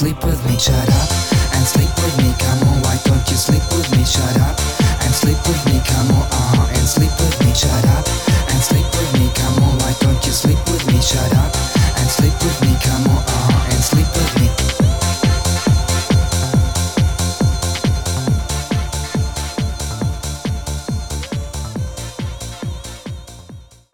[0.01, 0.30] sleep